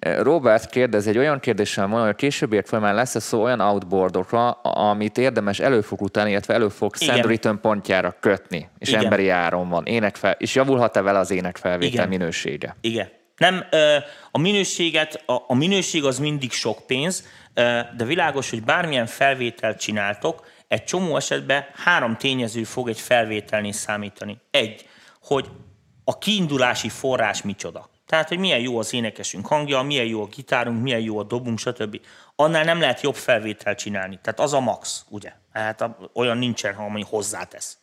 [0.00, 5.18] Robert kérdez, egy olyan kérdéssel van, hogy a későbbiek folyamán lesz szó olyan outboardokra, amit
[5.18, 7.14] érdemes előfog után, illetve előfog Igen.
[7.14, 9.04] send return pontjára kötni, és Igen.
[9.04, 9.86] emberi áron van.
[9.86, 12.08] Énekfel, és javulhat-e vele az énekfelvétel Igen.
[12.08, 12.76] minősége?
[12.80, 13.08] Igen.
[13.36, 13.64] Nem,
[14.30, 17.24] a minőséget, a, a minőség az mindig sok pénz,
[17.96, 24.40] de világos, hogy bármilyen felvételt csináltok, egy csomó esetben három tényező fog egy felvételnél számítani.
[24.50, 24.88] Egy,
[25.22, 25.50] hogy
[26.04, 27.90] a kiindulási forrás micsoda.
[28.06, 31.58] Tehát, hogy milyen jó az énekesünk hangja, milyen jó a gitárunk, milyen jó a dobunk,
[31.58, 32.00] stb.
[32.36, 34.18] Annál nem lehet jobb felvételt csinálni.
[34.22, 35.32] Tehát az a max, ugye?
[35.52, 37.78] Hát olyan nincsen, ami hozzátesz.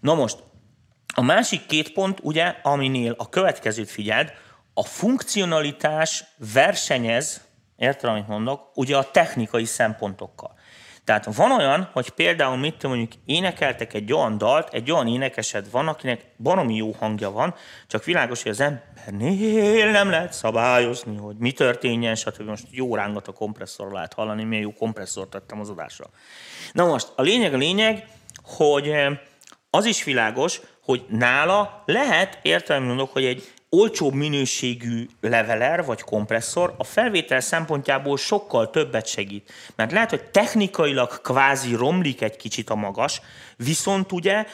[0.00, 0.38] Na most,
[1.14, 4.32] a másik két pont, ugye, aminél a következőt figyeld,
[4.74, 7.40] a funkcionalitás versenyez,
[7.76, 10.58] érted, amit mondok, ugye a technikai szempontokkal.
[11.10, 15.88] Tehát van olyan, hogy például mit mondjuk énekeltek egy olyan dalt, egy olyan énekesed van,
[15.88, 17.54] akinek baromi jó hangja van,
[17.86, 22.48] csak világos, hogy az embernél nem lehet szabályozni, hogy mi történjen, stb.
[22.48, 26.06] Most jó rángat a kompresszor lehet hallani, milyen jó kompresszort tettem az adásra.
[26.72, 28.06] Na most, a lényeg a lényeg,
[28.44, 29.18] hogy eh,
[29.70, 36.74] az is világos, hogy nála lehet, értelmi mondok, hogy egy olcsóbb minőségű leveler vagy kompresszor
[36.78, 39.52] a felvétel szempontjából sokkal többet segít.
[39.76, 43.20] Mert lehet, hogy technikailag kvázi romlik egy kicsit a magas,
[43.64, 44.46] viszont ugye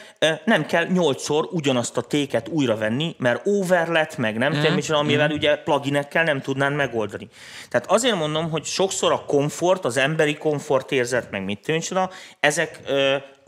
[0.45, 4.99] nem kell nyolcszor ugyanazt a téket újra venni, mert over lett, meg nem tudom, micsoda,
[4.99, 7.27] amivel ugye pluginekkel nem tudnán megoldani.
[7.69, 12.09] Tehát azért mondom, hogy sokszor a komfort, az emberi komfort érzet, meg mit tudom, micsoda,
[12.39, 12.79] ezek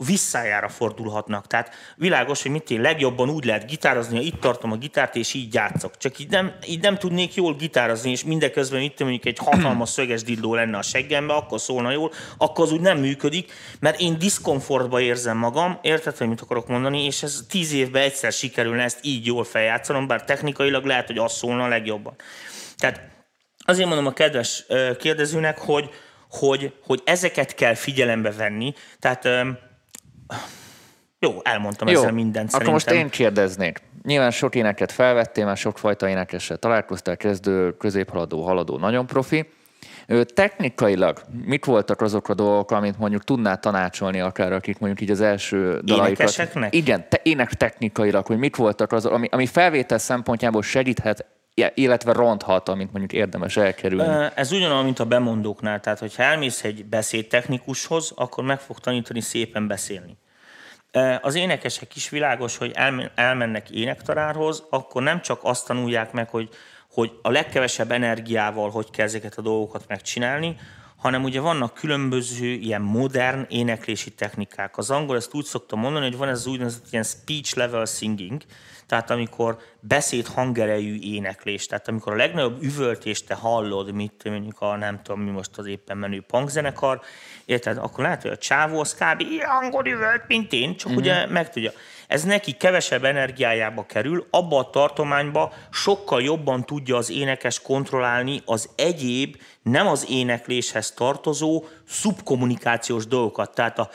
[0.06, 1.46] visszájára fordulhatnak.
[1.46, 5.34] Tehát világos, hogy mit én legjobban úgy lehet gitározni, ha itt tartom a gitárt, és
[5.34, 5.96] így játszok.
[5.96, 10.22] Csak így nem, így nem tudnék jól gitározni, és mindeközben itt mondjuk egy hatalmas szöges
[10.22, 15.00] dilló lenne a seggembe, akkor szólna jól, akkor az úgy nem működik, mert én diszkomfortba
[15.00, 15.49] érzem magam,
[15.82, 20.06] érted, hogy mit akarok mondani, és ez tíz évben egyszer sikerülne ezt így jól feljátszanom,
[20.06, 22.14] bár technikailag lehet, hogy az szólna a legjobban.
[22.78, 23.00] Tehát
[23.64, 24.66] azért mondom a kedves
[24.98, 25.90] kérdezőnek, hogy,
[26.30, 28.74] hogy, hogy ezeket kell figyelembe venni.
[28.98, 29.28] Tehát
[31.18, 33.08] jó, elmondtam Jó, ezzel mindent akkor most szerintem.
[33.08, 33.82] én kérdeznék.
[34.02, 39.48] Nyilván sok éneket felvettél, már sokfajta énekessel találkoztál, kezdő, középhaladó, haladó, nagyon profi.
[40.34, 45.20] Technikailag mit voltak azok a dolgok, amit mondjuk tudnál tanácsolni akár, akik mondjuk így az
[45.20, 46.18] első dalaikat...
[46.18, 46.74] Énekeseknek?
[46.74, 51.26] Igen, te, ének technikailag, hogy mit voltak azok, ami, ami felvétel szempontjából segíthet,
[51.74, 54.28] illetve ronthat, amit mondjuk érdemes elkerülni.
[54.34, 55.80] Ez ugyanolyan, mint a bemondóknál.
[55.80, 60.16] Tehát, hogyha elmész egy beszédtechnikushoz, akkor meg fog tanítani szépen beszélni.
[61.20, 66.48] Az énekesek is világos, hogy elmen- elmennek énektanárhoz, akkor nem csak azt tanulják meg, hogy,
[66.92, 70.56] hogy a legkevesebb energiával hogy kell ezeket a dolgokat megcsinálni,
[70.96, 74.78] hanem ugye vannak különböző ilyen modern éneklési technikák.
[74.78, 78.42] Az angol ezt úgy szokta mondani, hogy van ez az úgynevezett ilyen speech level singing,
[78.86, 84.76] tehát amikor beszéd hangerejű éneklés, tehát amikor a legnagyobb üvöltést te hallod, mit mondjuk a
[84.76, 87.00] nem tudom mi most az éppen menő punkzenekar,
[87.44, 89.20] érted, akkor lehet, hogy a csávó az kb.
[89.20, 90.98] ilyen hangon üvölt, mint én, csak mm-hmm.
[90.98, 91.70] ugye megtudja.
[92.10, 98.68] Ez neki kevesebb energiájába kerül, abba a tartományba sokkal jobban tudja az énekes kontrollálni az
[98.76, 103.54] egyéb, nem az énekléshez tartozó szubkommunikációs dolgokat.
[103.54, 103.90] Tehát a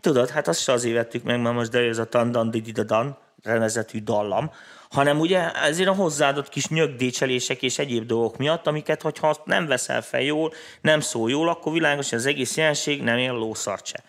[0.00, 4.00] Tudod, hát azt se azért vettük meg, mert most de ez a tandan dididadan renezetű
[4.00, 4.50] dallam,
[4.90, 10.02] hanem ugye ezért a hozzáadott kis nyögdécselések és egyéb dolgok miatt, amiket, hogyha nem veszel
[10.02, 14.02] fel jól, nem szól jól, akkor világos, hogy az egész jelenség nem él lószart se.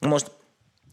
[0.00, 0.36] Most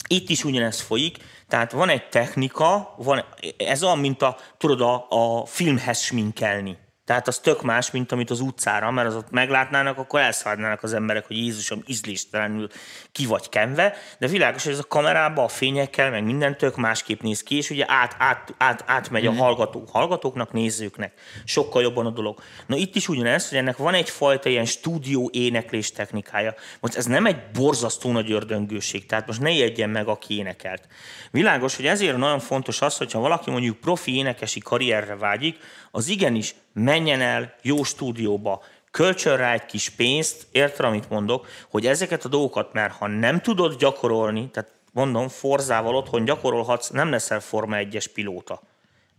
[0.07, 3.25] itt is ugyanez folyik, tehát van egy technika, van,
[3.57, 6.77] ez olyan, mint a, tudod, a, a filmhez sminkelni.
[7.05, 10.93] Tehát az tök más, mint amit az utcára, mert az ott meglátnának, akkor elszaladnának az
[10.93, 12.67] emberek, hogy Jézusom ízléstelenül
[13.11, 17.21] ki vagy kenve, de világos, hogy ez a kamerában a fényekkel, meg minden tök másképp
[17.21, 19.39] néz ki, és ugye át, át, át, átmegy a mhm.
[19.39, 21.13] hallgató, hallgatóknak, nézőknek.
[21.43, 22.39] Sokkal jobban a dolog.
[22.67, 26.53] Na itt is ugyanez, hogy ennek van egyfajta ilyen stúdió éneklés technikája.
[26.79, 30.87] Most ez nem egy borzasztó nagy ördöngőség, tehát most ne jegyen meg, aki énekelt.
[31.31, 35.57] Világos, hogy ezért nagyon fontos az, hogyha valaki mondjuk profi énekesi karrierre vágyik,
[35.91, 41.85] az igenis menjen el jó stúdióba, kölcsön rá egy kis pénzt, érted, amit mondok, hogy
[41.85, 47.39] ezeket a dolgokat, mert ha nem tudod gyakorolni, tehát mondom, Forzával otthon gyakorolhatsz, nem leszel
[47.39, 48.61] Forma 1-es pilóta.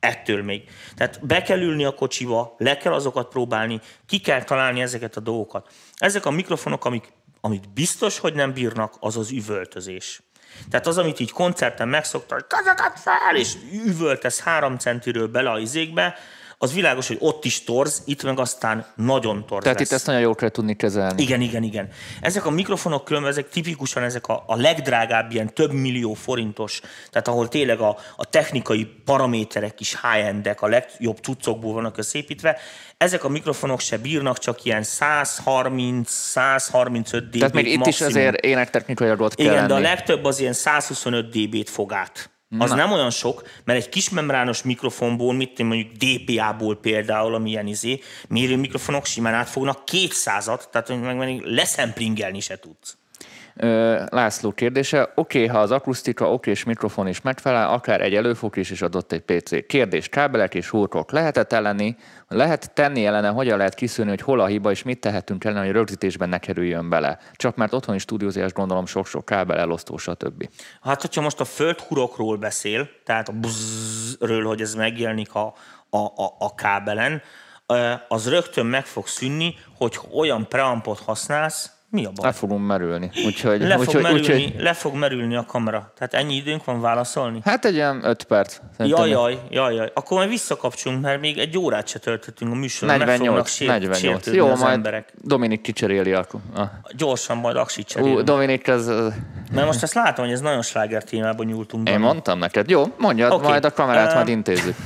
[0.01, 0.69] Ettől még.
[0.97, 5.21] Tehát be kell ülni a kocsiba, le kell azokat próbálni, ki kell találni ezeket a
[5.21, 5.73] dolgokat.
[5.97, 10.21] Ezek a mikrofonok, amik, amit biztos, hogy nem bírnak, az az üvöltözés.
[10.71, 12.45] Tehát az, amit így koncerten megszokta, hogy
[12.95, 13.55] fel, és
[13.85, 16.17] üvöltesz három centiről bele a izékbe,
[16.59, 19.89] az világos, hogy ott is torz, itt meg aztán nagyon torz Tehát lesz.
[19.89, 21.23] itt ezt nagyon jól kell tudni kezelni.
[21.23, 21.89] Igen, igen, igen.
[22.21, 26.81] Ezek a mikrofonok különben, ezek tipikusan ezek a, a legdrágább ilyen több millió forintos,
[27.11, 32.59] tehát ahol tényleg a, a technikai paraméterek is high-endek, a legjobb cuccokból vannak összépítve,
[32.97, 39.09] ezek a mikrofonok se bírnak csak ilyen 130-135 dB Tehát még itt is azért énektechnikai
[39.09, 39.69] adott kell Igen, lenni.
[39.69, 42.31] de a legtöbb az ilyen 125 dB-t fog át.
[42.59, 42.77] Az Na.
[42.77, 48.57] nem olyan sok, mert egy kismembrános mikrofonból, mit mondjuk DPA-ból például, ami ilyen izé, mérő
[48.57, 52.97] mikrofonok simán átfognak 200-at, tehát meg, meg leszempringelni se tudsz.
[54.09, 55.13] László kérdése.
[55.15, 58.83] Oké, okay, ha az akusztika oké és mikrofon is megfelel, akár egy előfok is, is
[58.83, 59.67] adott egy PC.
[59.67, 61.11] Kérdés, kábelek és hurkok.
[61.11, 61.97] Lehetett elleni,
[62.29, 65.75] lehet tenni ellene, hogyan lehet kiszűrni, hogy hol a hiba, és mit tehetünk ellene, hogy
[65.75, 67.19] rögzítésben ne kerüljön bele.
[67.33, 70.49] Csak mert otthoni stúdiózás gondolom sok-sok kábel elosztó, stb.
[70.83, 75.55] Hát, hogyha most a földhurokról beszél, tehát a buzzről, hogy ez megjelenik a,
[75.91, 77.23] a, a, a kábelen,
[78.09, 82.27] az rögtön meg fog szűnni, hogy olyan preampot használsz, mi a baj?
[82.27, 83.11] Le fogunk merülni.
[83.27, 84.55] Úgyhogy, le, úgyhogy, fog merülni, úgyhogy...
[84.63, 85.93] le fog merülni a kamera.
[85.97, 87.41] Tehát ennyi időnk van válaszolni?
[87.45, 88.59] Hát egy ilyen öt perc.
[88.79, 89.91] Jaj, jaj, jaj, jaj.
[89.95, 92.99] Akkor majd visszakapcsolunk, mert még egy órát se töltöttünk a műsorban.
[92.99, 94.27] 48, sér, 48.
[94.27, 95.13] Jó, az majd emberek.
[95.23, 96.41] Dominik kicseréli akkor.
[96.55, 96.69] Ah.
[96.97, 98.19] Gyorsan majd aksit cserélünk.
[98.19, 98.87] Ú, Dominik, ez...
[99.53, 101.89] Mert most ezt látom, hogy ez nagyon sláger témában nyúltunk.
[101.89, 102.71] Én mondtam neked.
[102.71, 103.49] Jó, mondjad, okay.
[103.49, 104.77] majd a kamerát uh, majd intézzük.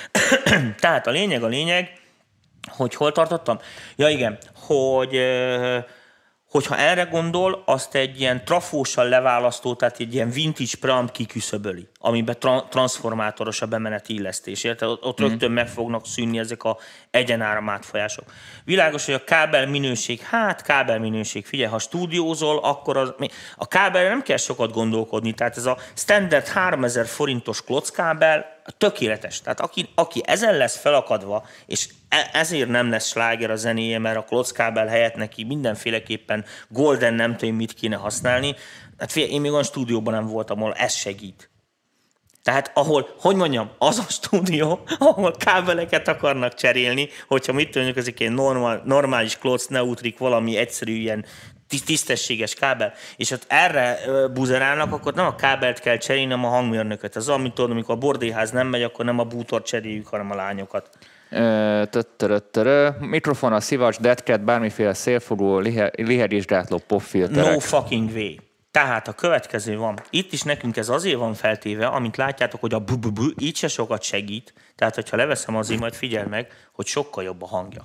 [0.80, 1.90] Tehát a lényeg, a lényeg,
[2.68, 3.58] hogy hol tartottam?
[3.96, 5.20] Ja igen, hogy
[6.50, 12.38] hogyha erre gondol, azt egy ilyen trafóssal leválasztó, tehát egy ilyen vintage preamp kiküszöböli, amiben
[12.38, 14.64] tra- transformátoros a bemeneti illesztés.
[14.64, 15.26] Ott, ott mm.
[15.26, 16.78] rögtön meg fognak szűnni ezek a
[17.16, 18.24] egyenáram átfolyások.
[18.64, 23.14] Világos, hogy a kábel minőség, hát kábel minőség, figyelj, ha stúdiózol, akkor az,
[23.56, 29.40] a kábel nem kell sokat gondolkodni, tehát ez a standard 3000 forintos klockábel tökéletes.
[29.40, 34.16] Tehát aki, aki ezen lesz felakadva, és e, ezért nem lesz sláger a zenéje, mert
[34.16, 38.54] a klockábel helyett neki mindenféleképpen golden nem tudom mit kéne használni.
[38.98, 41.50] Hát figyelj, én még olyan stúdióban nem voltam, ahol ez segít.
[42.46, 48.20] Tehát ahol, hogy mondjam, az a stúdió, ahol kábeleket akarnak cserélni, hogyha mit tudjuk, ezek
[48.20, 51.24] egy normál, normális klóc, neutrik, valami egyszerű ilyen
[51.84, 53.98] tisztességes kábel, és ott erre
[54.34, 57.16] buzerálnak, akkor nem a kábelt kell cserélni, hanem a hangmérnököt.
[57.16, 60.34] Ez amit tudod, amikor a bordéház nem megy, akkor nem a bútor cseréljük, hanem a
[60.34, 60.88] lányokat.
[62.98, 65.58] Mikrofon, a szivacs, deadcat, bármiféle szélfogó,
[65.92, 67.52] liherésgátló popfilterek.
[67.52, 68.34] No fucking way.
[68.76, 70.00] Tehát a következő van.
[70.10, 73.56] Itt is nekünk ez azért van feltéve, amint látjátok, hogy a bu, -bu, -bu így
[73.56, 74.54] se sokat segít.
[74.74, 77.84] Tehát, hogyha leveszem az majd figyel meg, hogy sokkal jobb a hangja.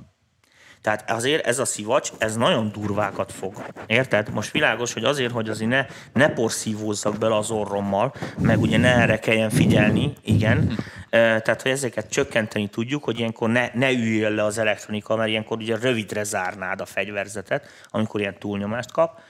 [0.81, 3.65] Tehát azért ez a szivacs, ez nagyon durvákat fog.
[3.85, 4.29] Érted?
[4.29, 8.95] Most világos, hogy azért, hogy azért ne, ne porszívózzak bele az orrommal, meg ugye ne
[8.95, 10.77] erre kelljen figyelni, igen.
[11.09, 15.57] Tehát, hogy ezeket csökkenteni tudjuk, hogy ilyenkor ne, ne üljön le az elektronika, mert ilyenkor
[15.57, 19.21] ugye rövidre zárnád a fegyverzetet, amikor ilyen túlnyomást kap.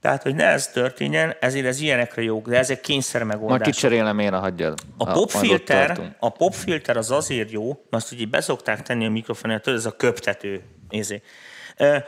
[0.00, 3.58] Tehát, hogy ne ez történjen, ezért ez ilyenekre jó, de ezek kényszer megoldások.
[3.58, 4.78] Majd kicserélem én, hagyjad.
[4.96, 9.86] A, popfilter, a popfilter az azért jó, mert azt ugye beszokták tenni a mikrofonát, ez
[9.86, 10.62] a köptető.
[10.88, 11.22] Nézé.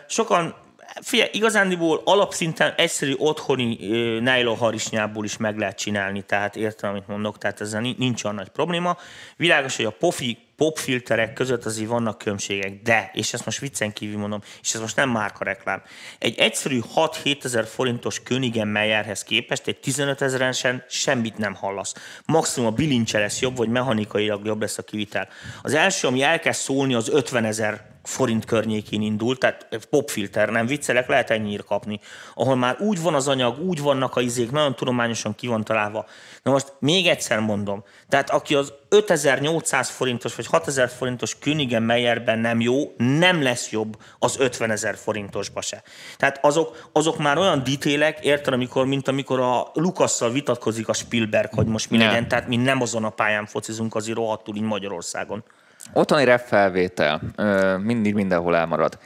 [0.09, 0.55] Sokan
[1.01, 3.77] Figyelj, igazándiból alapszinten egyszerű otthoni
[4.19, 8.49] nylon harisnyából is meg lehet csinálni, tehát értem, amit mondok, tehát ezzel nincs olyan nagy
[8.49, 8.97] probléma.
[9.37, 14.19] Világos, hogy a pofi popfilterek között azért vannak különbségek, de, és ezt most viccen kívül
[14.19, 15.83] mondom, és ez most nem márka reklám,
[16.19, 21.95] egy egyszerű 6-7 ezer forintos Königen Meyerhez képest egy 15 ezerensen semmit nem hallasz.
[22.27, 25.29] Maximum a bilincse lesz jobb, vagy mechanikailag jobb lesz a kivitel.
[25.63, 31.09] Az első, ami elkezd szólni, az 50 ezer forint környékén indult, tehát popfilter, nem viccelek,
[31.09, 32.01] lehet ennyire kapni,
[32.35, 36.07] ahol már úgy van az anyag, úgy vannak a izék, nagyon tudományosan ki van találva.
[36.43, 42.39] Na most még egyszer mondom, tehát aki az 5800 forintos vagy 6000 forintos Königen Meyerben
[42.39, 45.83] nem jó, nem lesz jobb az 50 ezer forintosba se.
[46.17, 51.55] Tehát azok, azok már olyan ditélek, érted, amikor, mint amikor a Lukasszal vitatkozik a Spielberg,
[51.55, 55.45] hogy most mi legyen, tehát mi nem azon a pályán focizunk azért rohadtul így Magyarországon.
[55.93, 57.21] Otthoni rep felvétel
[57.83, 58.99] mindig mindenhol elmarad.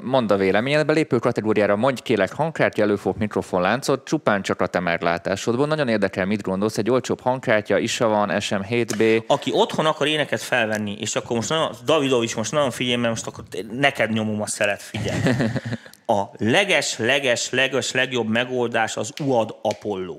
[0.00, 4.80] Mondd a véleményed, belépő kategóriára mondj kérlek hangkártya, előfog mikrofon láncot, csupán csak a te
[4.80, 5.66] meglátásodból.
[5.66, 9.26] Nagyon érdekel, mit gondolsz, egy olcsóbb hangkártya, ISA van, SM7B.
[9.26, 13.26] Aki otthon akar éneket felvenni, és akkor most nagyon, Davidovics most nagyon figyelj, mert most
[13.26, 15.20] akkor neked nyomom a szelet, figyelj.
[16.06, 20.16] A leges, leges, leges, legjobb megoldás az UAD Apollo.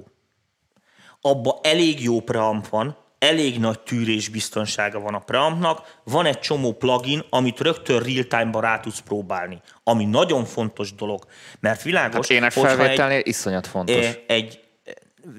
[1.22, 2.98] Abba elég jó preamp van,
[3.28, 9.00] elég nagy tűrésbiztonsága van a preampnak, van egy csomó plugin, amit rögtön real-time-ban rá tudsz
[9.00, 11.26] próbálni, ami nagyon fontos dolog,
[11.60, 14.06] mert világos, hát felvételnél egy, iszonyat fontos.
[14.06, 14.60] Eh, egy,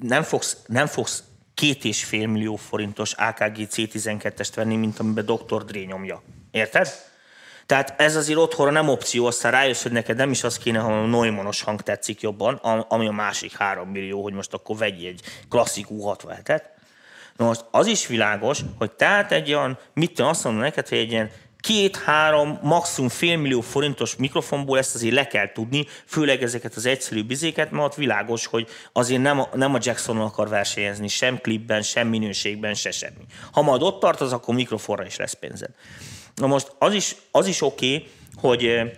[0.00, 1.22] nem, fogsz, nem fogsz
[1.54, 5.64] két és fél millió forintos AKG C12-est venni, mint amiben Dr.
[5.64, 6.22] Dre nyomja.
[6.50, 6.88] Érted?
[7.66, 10.92] Tehát ez azért otthonra nem opció, aztán rájössz, hogy neked nem is az kéne, ha
[10.92, 12.54] a Neumannos hang tetszik jobban,
[12.88, 16.62] ami a másik három millió, hogy most akkor vegyél egy klasszik U67-et,
[17.36, 20.98] Na most az is világos, hogy tehát egy olyan, mit tudom, azt mondom neked, hogy
[20.98, 21.30] egy ilyen
[21.60, 27.70] két-három, maximum félmillió forintos mikrofonból ezt azért le kell tudni, főleg ezeket az egyszerű bizéket,
[27.70, 32.08] mert ott világos, hogy azért nem a, nem a Jackson akar versenyezni, sem klipben, sem
[32.08, 33.24] minőségben, se semmi.
[33.52, 35.70] Ha majd ott tartasz, akkor mikrofonra is lesz pénzed.
[36.34, 38.90] Na most az is, az is oké, okay, hogy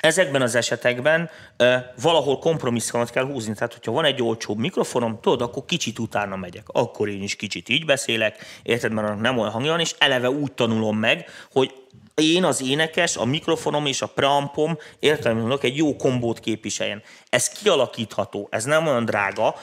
[0.00, 3.54] Ezekben az esetekben uh, valahol kompromisszumot kell húzni.
[3.54, 6.64] Tehát, hogyha van egy olcsóbb mikrofonom, tudod, akkor kicsit utána megyek.
[6.66, 10.52] Akkor én is kicsit így beszélek, érted, mert nem olyan hangja van, és eleve úgy
[10.52, 11.74] tanulom meg, hogy
[12.20, 17.02] én az énekes, a mikrofonom és a preampom értelemben egy jó kombót képviseljen.
[17.28, 19.54] Ez kialakítható, ez nem olyan drága,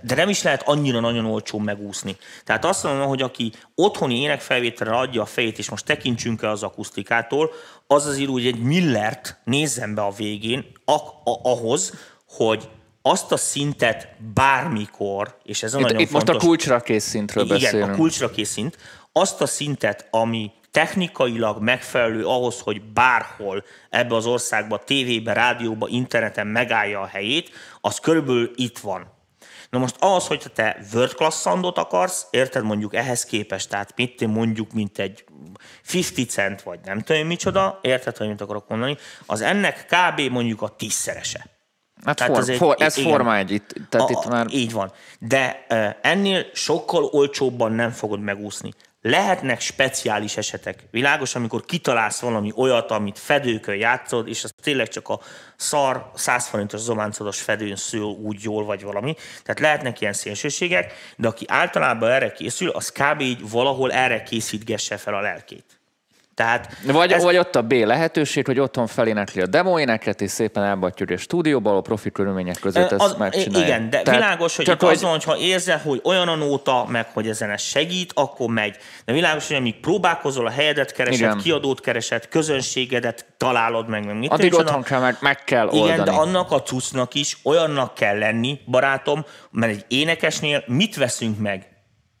[0.00, 2.16] de nem is lehet annyira nagyon olcsó megúszni.
[2.44, 6.62] Tehát azt mondom, hogy aki otthoni énekfelvételre adja a fejét, és most tekintsünk el az
[6.62, 7.50] akusztikától,
[7.86, 11.92] az azért úgy egy millert nézzen be a végén a, a, ahhoz,
[12.28, 12.68] hogy
[13.02, 16.34] azt a szintet bármikor, és ez a itt, nagyon itt fontos...
[16.34, 17.82] most a kulcsra kész szintről igen, beszélünk.
[17.84, 18.76] Igen, a kulcsra kész szint.
[19.12, 26.46] Azt a szintet, ami technikailag megfelelő ahhoz, hogy bárhol ebbe az országba, tévébe, rádióba, interneten
[26.46, 27.50] megállja a helyét,
[27.80, 29.18] az körülbelül itt van.
[29.70, 34.26] Na most az, hogy te world class soundot akarsz, érted mondjuk ehhez képest, tehát mit
[34.26, 35.24] mondjuk, mint egy
[35.94, 38.96] 50 cent, vagy nem tudom micsoda, érted, hogy mit akarok mondani,
[39.26, 40.20] az ennek kb.
[40.20, 41.46] mondjuk a tízszerese.
[42.04, 44.46] Hát tehát for, ez, egy, for, ez igen, forma egy, itt, tehát a, itt már...
[44.50, 44.92] Így van.
[45.18, 45.66] De
[46.02, 48.72] ennél sokkal olcsóbban nem fogod megúszni.
[49.02, 50.84] Lehetnek speciális esetek.
[50.90, 55.20] Világos, amikor kitalálsz valami olyat, amit fedőkön játszod, és az tényleg csak a
[55.56, 59.14] szar 100 forintos zománcodos fedőn szül úgy jól, vagy valami.
[59.42, 63.20] Tehát lehetnek ilyen szélsőségek, de aki általában erre készül, az kb.
[63.20, 65.79] így valahol erre készítgesse fel a lelkét.
[66.40, 67.22] Tehát vagy, ez...
[67.22, 71.16] vagy ott a B lehetőség, hogy otthon felénekli a demo éneket, és szépen elbattyúr a
[71.16, 73.66] stúdióban, a profi körülmények között ezt az, megcsinálja.
[73.66, 74.94] Igen, de Tehát világos, hogy csak hogy...
[74.94, 78.76] azon, ha érzel, hogy olyan a nóta, meg hogy ezen ez segít, akkor megy.
[79.04, 81.38] De világos, hogy amíg próbálkozol, a helyedet keresed, igen.
[81.38, 85.92] kiadót keresed, közönségedet találod meg, meg mit Addig otthon kell, meg, meg kell oldani.
[85.92, 91.38] Igen, de annak a cuccnak is olyannak kell lenni, barátom, mert egy énekesnél mit veszünk
[91.38, 91.69] meg?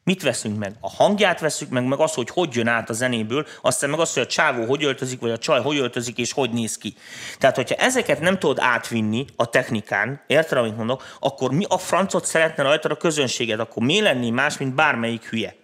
[0.04, 0.74] Mit veszünk meg?
[0.80, 4.12] A hangját veszük meg, meg az, hogy hogy jön át a zenéből, aztán meg az,
[4.12, 6.94] hogy a csávó hogy öltözik, vagy a csaj hogy öltözik, és hogy néz ki.
[7.38, 12.24] Tehát, hogyha ezeket nem tudod átvinni a technikán, érted, amit mondok, akkor mi a francot
[12.24, 15.54] szeretne rajta a közönséged, akkor mi lenni más, mint bármelyik hülye.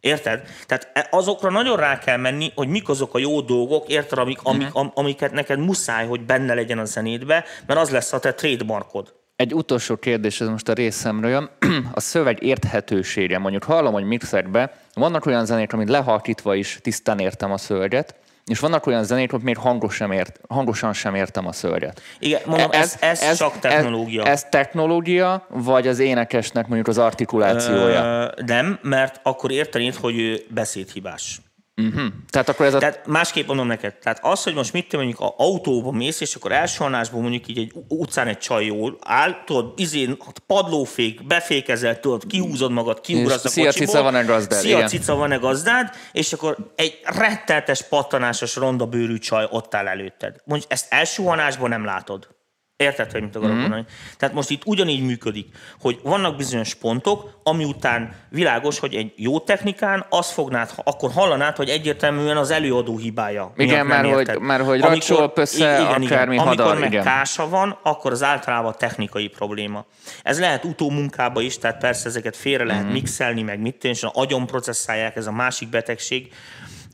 [0.00, 0.42] Érted?
[0.66, 4.38] Tehát e, azokra nagyon rá kell menni, hogy mik azok a jó dolgok, érted, amik,
[4.42, 4.92] amik, uh-huh.
[4.94, 9.23] amiket neked muszáj, hogy benne legyen a zenédbe, mert az lesz a te trademarkod.
[9.36, 11.50] Egy utolsó kérdés, ez most a részemről.
[11.92, 13.38] A szöveg érthetősége.
[13.38, 18.14] Mondjuk hallom, hogy mixerbe vannak olyan zenék, amit lehalkítva is tisztán értem a szöveget,
[18.46, 22.02] és vannak olyan zenék, hogy még hangos sem ért, hangosan sem értem a szöveget.
[22.18, 24.22] Igen, mondom, ez, ez, ez csak technológia.
[24.22, 28.02] Ez, ez technológia, vagy az énekesnek mondjuk az artikulációja?
[28.02, 31.40] Ö, nem, mert akkor értenéd, hogy ő beszédhibás.
[31.76, 32.06] Uh-huh.
[32.30, 32.78] Tehát akkor ez a...
[32.78, 36.34] Tehát másképp mondom neked, tehát az, hogy most mit te mondjuk a autóba mész, és
[36.34, 40.16] akkor elsőhanásból mondjuk így egy utcán egy csaj jól áll, tudod, izén,
[40.46, 43.86] padlófék, befékezel, tudod, kihúzod magad, kiugrasz a Szia, kocsiból.
[43.86, 44.60] cica, van-e gazdád?
[44.60, 44.88] Szia, Igen.
[44.88, 45.90] cica, van-e gazdád?
[46.12, 50.36] És akkor egy retteltes, pattanásos, ronda bőrű csaj ott áll előtted.
[50.44, 52.28] Mondjuk ezt elsőhanásból nem látod.
[52.76, 53.60] Érted, hogy mit akarok Mhm.
[53.60, 53.70] mm-hmm.
[53.70, 53.94] mondani?
[54.16, 55.46] Tehát most itt ugyanígy működik,
[55.80, 61.56] hogy vannak bizonyos pontok, ami után világos, hogy egy jó technikán azt fognád, akkor hallanád,
[61.56, 63.52] hogy egyértelműen az előadó hibája.
[63.56, 64.40] Igen, már hogy- érted.
[64.40, 66.12] már hogy Amikor- racsol össze, igen, igen.
[66.12, 67.04] akármi Amikor hadar, meg igen.
[67.04, 69.86] kása van, akkor az általában technikai probléma.
[70.22, 74.46] Ez lehet utómunkába is, tehát persze ezeket félre lehet mixelni, meg mit tenni, és agyon
[74.46, 76.32] processzálják, ez a másik betegség.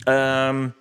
[0.07, 0.75] Öm,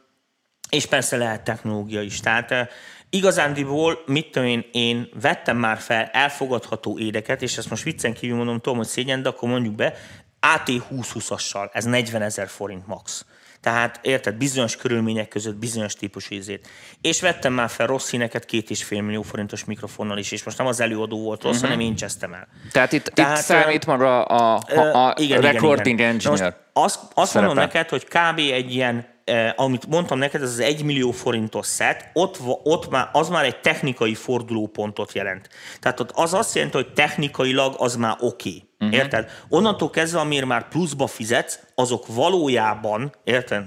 [0.70, 2.20] és persze lehet technológia is.
[2.20, 2.68] Tehát eh,
[3.10, 8.36] igazándiból, mit tudom én, én vettem már fel elfogadható édeket, és ezt most viccen kívül
[8.36, 9.94] mondom, tudom, hogy szégyen, de akkor mondjuk be,
[10.42, 13.26] AT2020-assal, ez 40 ezer forint max.
[13.62, 16.68] Tehát érted, bizonyos körülmények között bizonyos típusú ízét.
[17.02, 20.58] És vettem már fel rossz színeket két és fél millió forintos mikrofonnal is, és most
[20.58, 21.70] nem az előadó volt rossz, uh-huh.
[21.70, 22.48] hanem én csesztem el.
[22.72, 26.22] Tehát itt, Tehát, itt számít maga a, a, a igen, recording igen, igen.
[26.24, 26.56] Na engineer.
[26.74, 28.38] Most azt, azt mondom neked, hogy kb.
[28.38, 29.08] egy ilyen,
[29.56, 33.62] amit mondtam neked, ez az 1 millió forintos szett, ott, ott már, az már egy
[33.62, 35.50] technikai fordulópontot jelent.
[35.80, 38.50] Tehát ott az azt jelenti, hogy technikailag az már oké.
[38.50, 38.68] Okay.
[38.80, 38.98] Uh-huh.
[38.98, 39.32] Érted?
[39.50, 43.66] Onnantól kezdve, amire már pluszba fizetsz, azok valójában, érted?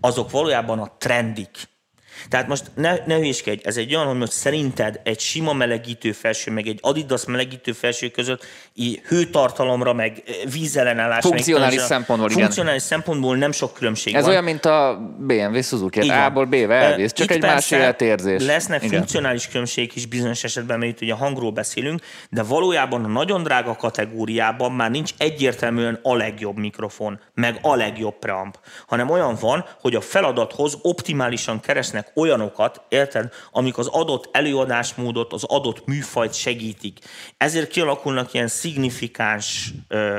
[0.00, 1.68] Azok valójában a trendik.
[2.28, 6.50] Tehát most ne, ne hülyéskedj, ez egy olyan, hogy most szerinted egy sima melegítő felső,
[6.50, 8.44] meg egy Adidas melegítő felső között
[8.74, 11.24] így hőtartalomra, meg eh, vízellenállás.
[11.24, 12.42] Funkcionális meg, szempontból, igen.
[12.42, 14.30] Funkcionális szempontból nem sok különbség Ez van.
[14.30, 16.08] olyan, mint a BMW Suzuki.
[16.08, 18.44] A-ból B-be elvész, csak Itt egy más életérzés.
[18.44, 18.98] Lesznek Igen.
[18.98, 22.00] funkcionális különbségek is bizonyos esetben, mert ugye hangról beszélünk,
[22.30, 28.18] de valójában a nagyon drága kategóriában már nincs egyértelműen a legjobb mikrofon, meg a legjobb
[28.18, 35.32] preamp, hanem olyan van, hogy a feladathoz optimálisan keresnek olyanokat, érted, amik az adott előadásmódot,
[35.32, 36.98] az adott műfajt segítik.
[37.36, 39.72] Ezért kialakulnak ilyen szignifikáns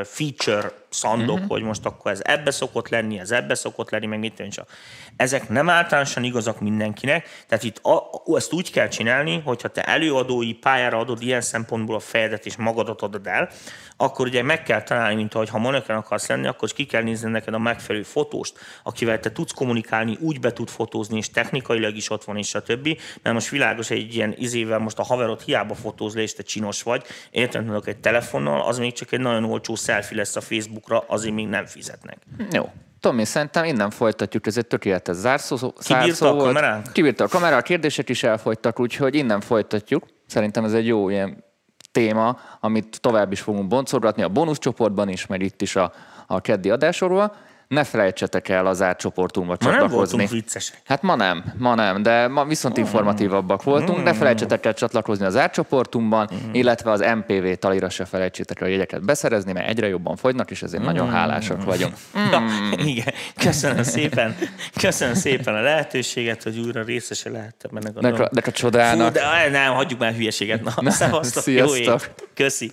[0.03, 1.49] feature szandok, uh-huh.
[1.49, 4.69] hogy most akkor ez ebbe szokott lenni, ez ebbe szokott lenni, meg mit tudom csak.
[5.15, 10.53] Ezek nem általánosan igazak mindenkinek, tehát itt a, ezt úgy kell csinálni, hogyha te előadói
[10.53, 13.49] pályára adod ilyen szempontból a fejedet és magadat adod el,
[13.97, 17.31] akkor ugye meg kell találni, mint ahogy ha monöken akarsz lenni, akkor ki kell nézni
[17.31, 22.09] neked a megfelelő fotóst, akivel te tudsz kommunikálni, úgy be tud fotózni, és technikailag is
[22.09, 22.97] ott van, és a többi.
[23.21, 26.83] Mert most világos, egy ilyen izével most a haverod hiába fotóz le, és te csinos
[26.83, 30.41] vagy, érted, egy telefonnal, az még csak egy nagyon olcsó selfie lesz a
[30.87, 32.17] Facebookra, azért még nem fizetnek.
[32.51, 32.69] Jó.
[32.99, 36.45] Tomi, szerintem innen folytatjuk, ez egy tökéletes zárszó, Kibírta zárszó a volt.
[36.45, 36.91] kameránk?
[36.91, 40.05] Kibírta a kamera, a kérdések is elfogytak, úgyhogy innen folytatjuk.
[40.25, 41.43] Szerintem ez egy jó ilyen
[41.91, 45.91] téma, amit tovább is fogunk boncolgatni a bónuszcsoportban is, meg itt is a,
[46.27, 47.35] a keddi adásorról.
[47.67, 50.17] Ne felejtsetek el az átcsoportunkba Ma nem csatlakozni.
[50.17, 50.81] voltunk viccesek.
[50.85, 54.03] Hát ma nem, ma nem, de ma viszont informatívabbak voltunk.
[54.03, 59.05] Ne felejtsetek el csatlakozni az átcsoportunkban, illetve az MPV talira se felejtsétek el a jegyeket
[59.05, 61.93] beszerezni, mert egyre jobban fogynak, és ezért nagyon hálásak vagyunk.
[62.31, 62.41] Ja,
[62.85, 64.35] igen, köszönöm szépen.
[64.81, 69.07] Köszönöm szépen a lehetőséget, hogy újra részese lehettem ennek a De, de a csodának.
[69.07, 70.81] Fú, de nem, hagyjuk már hülyeséget.
[70.81, 72.11] Na, szevasztok, jó ét.
[72.33, 72.71] Köszi.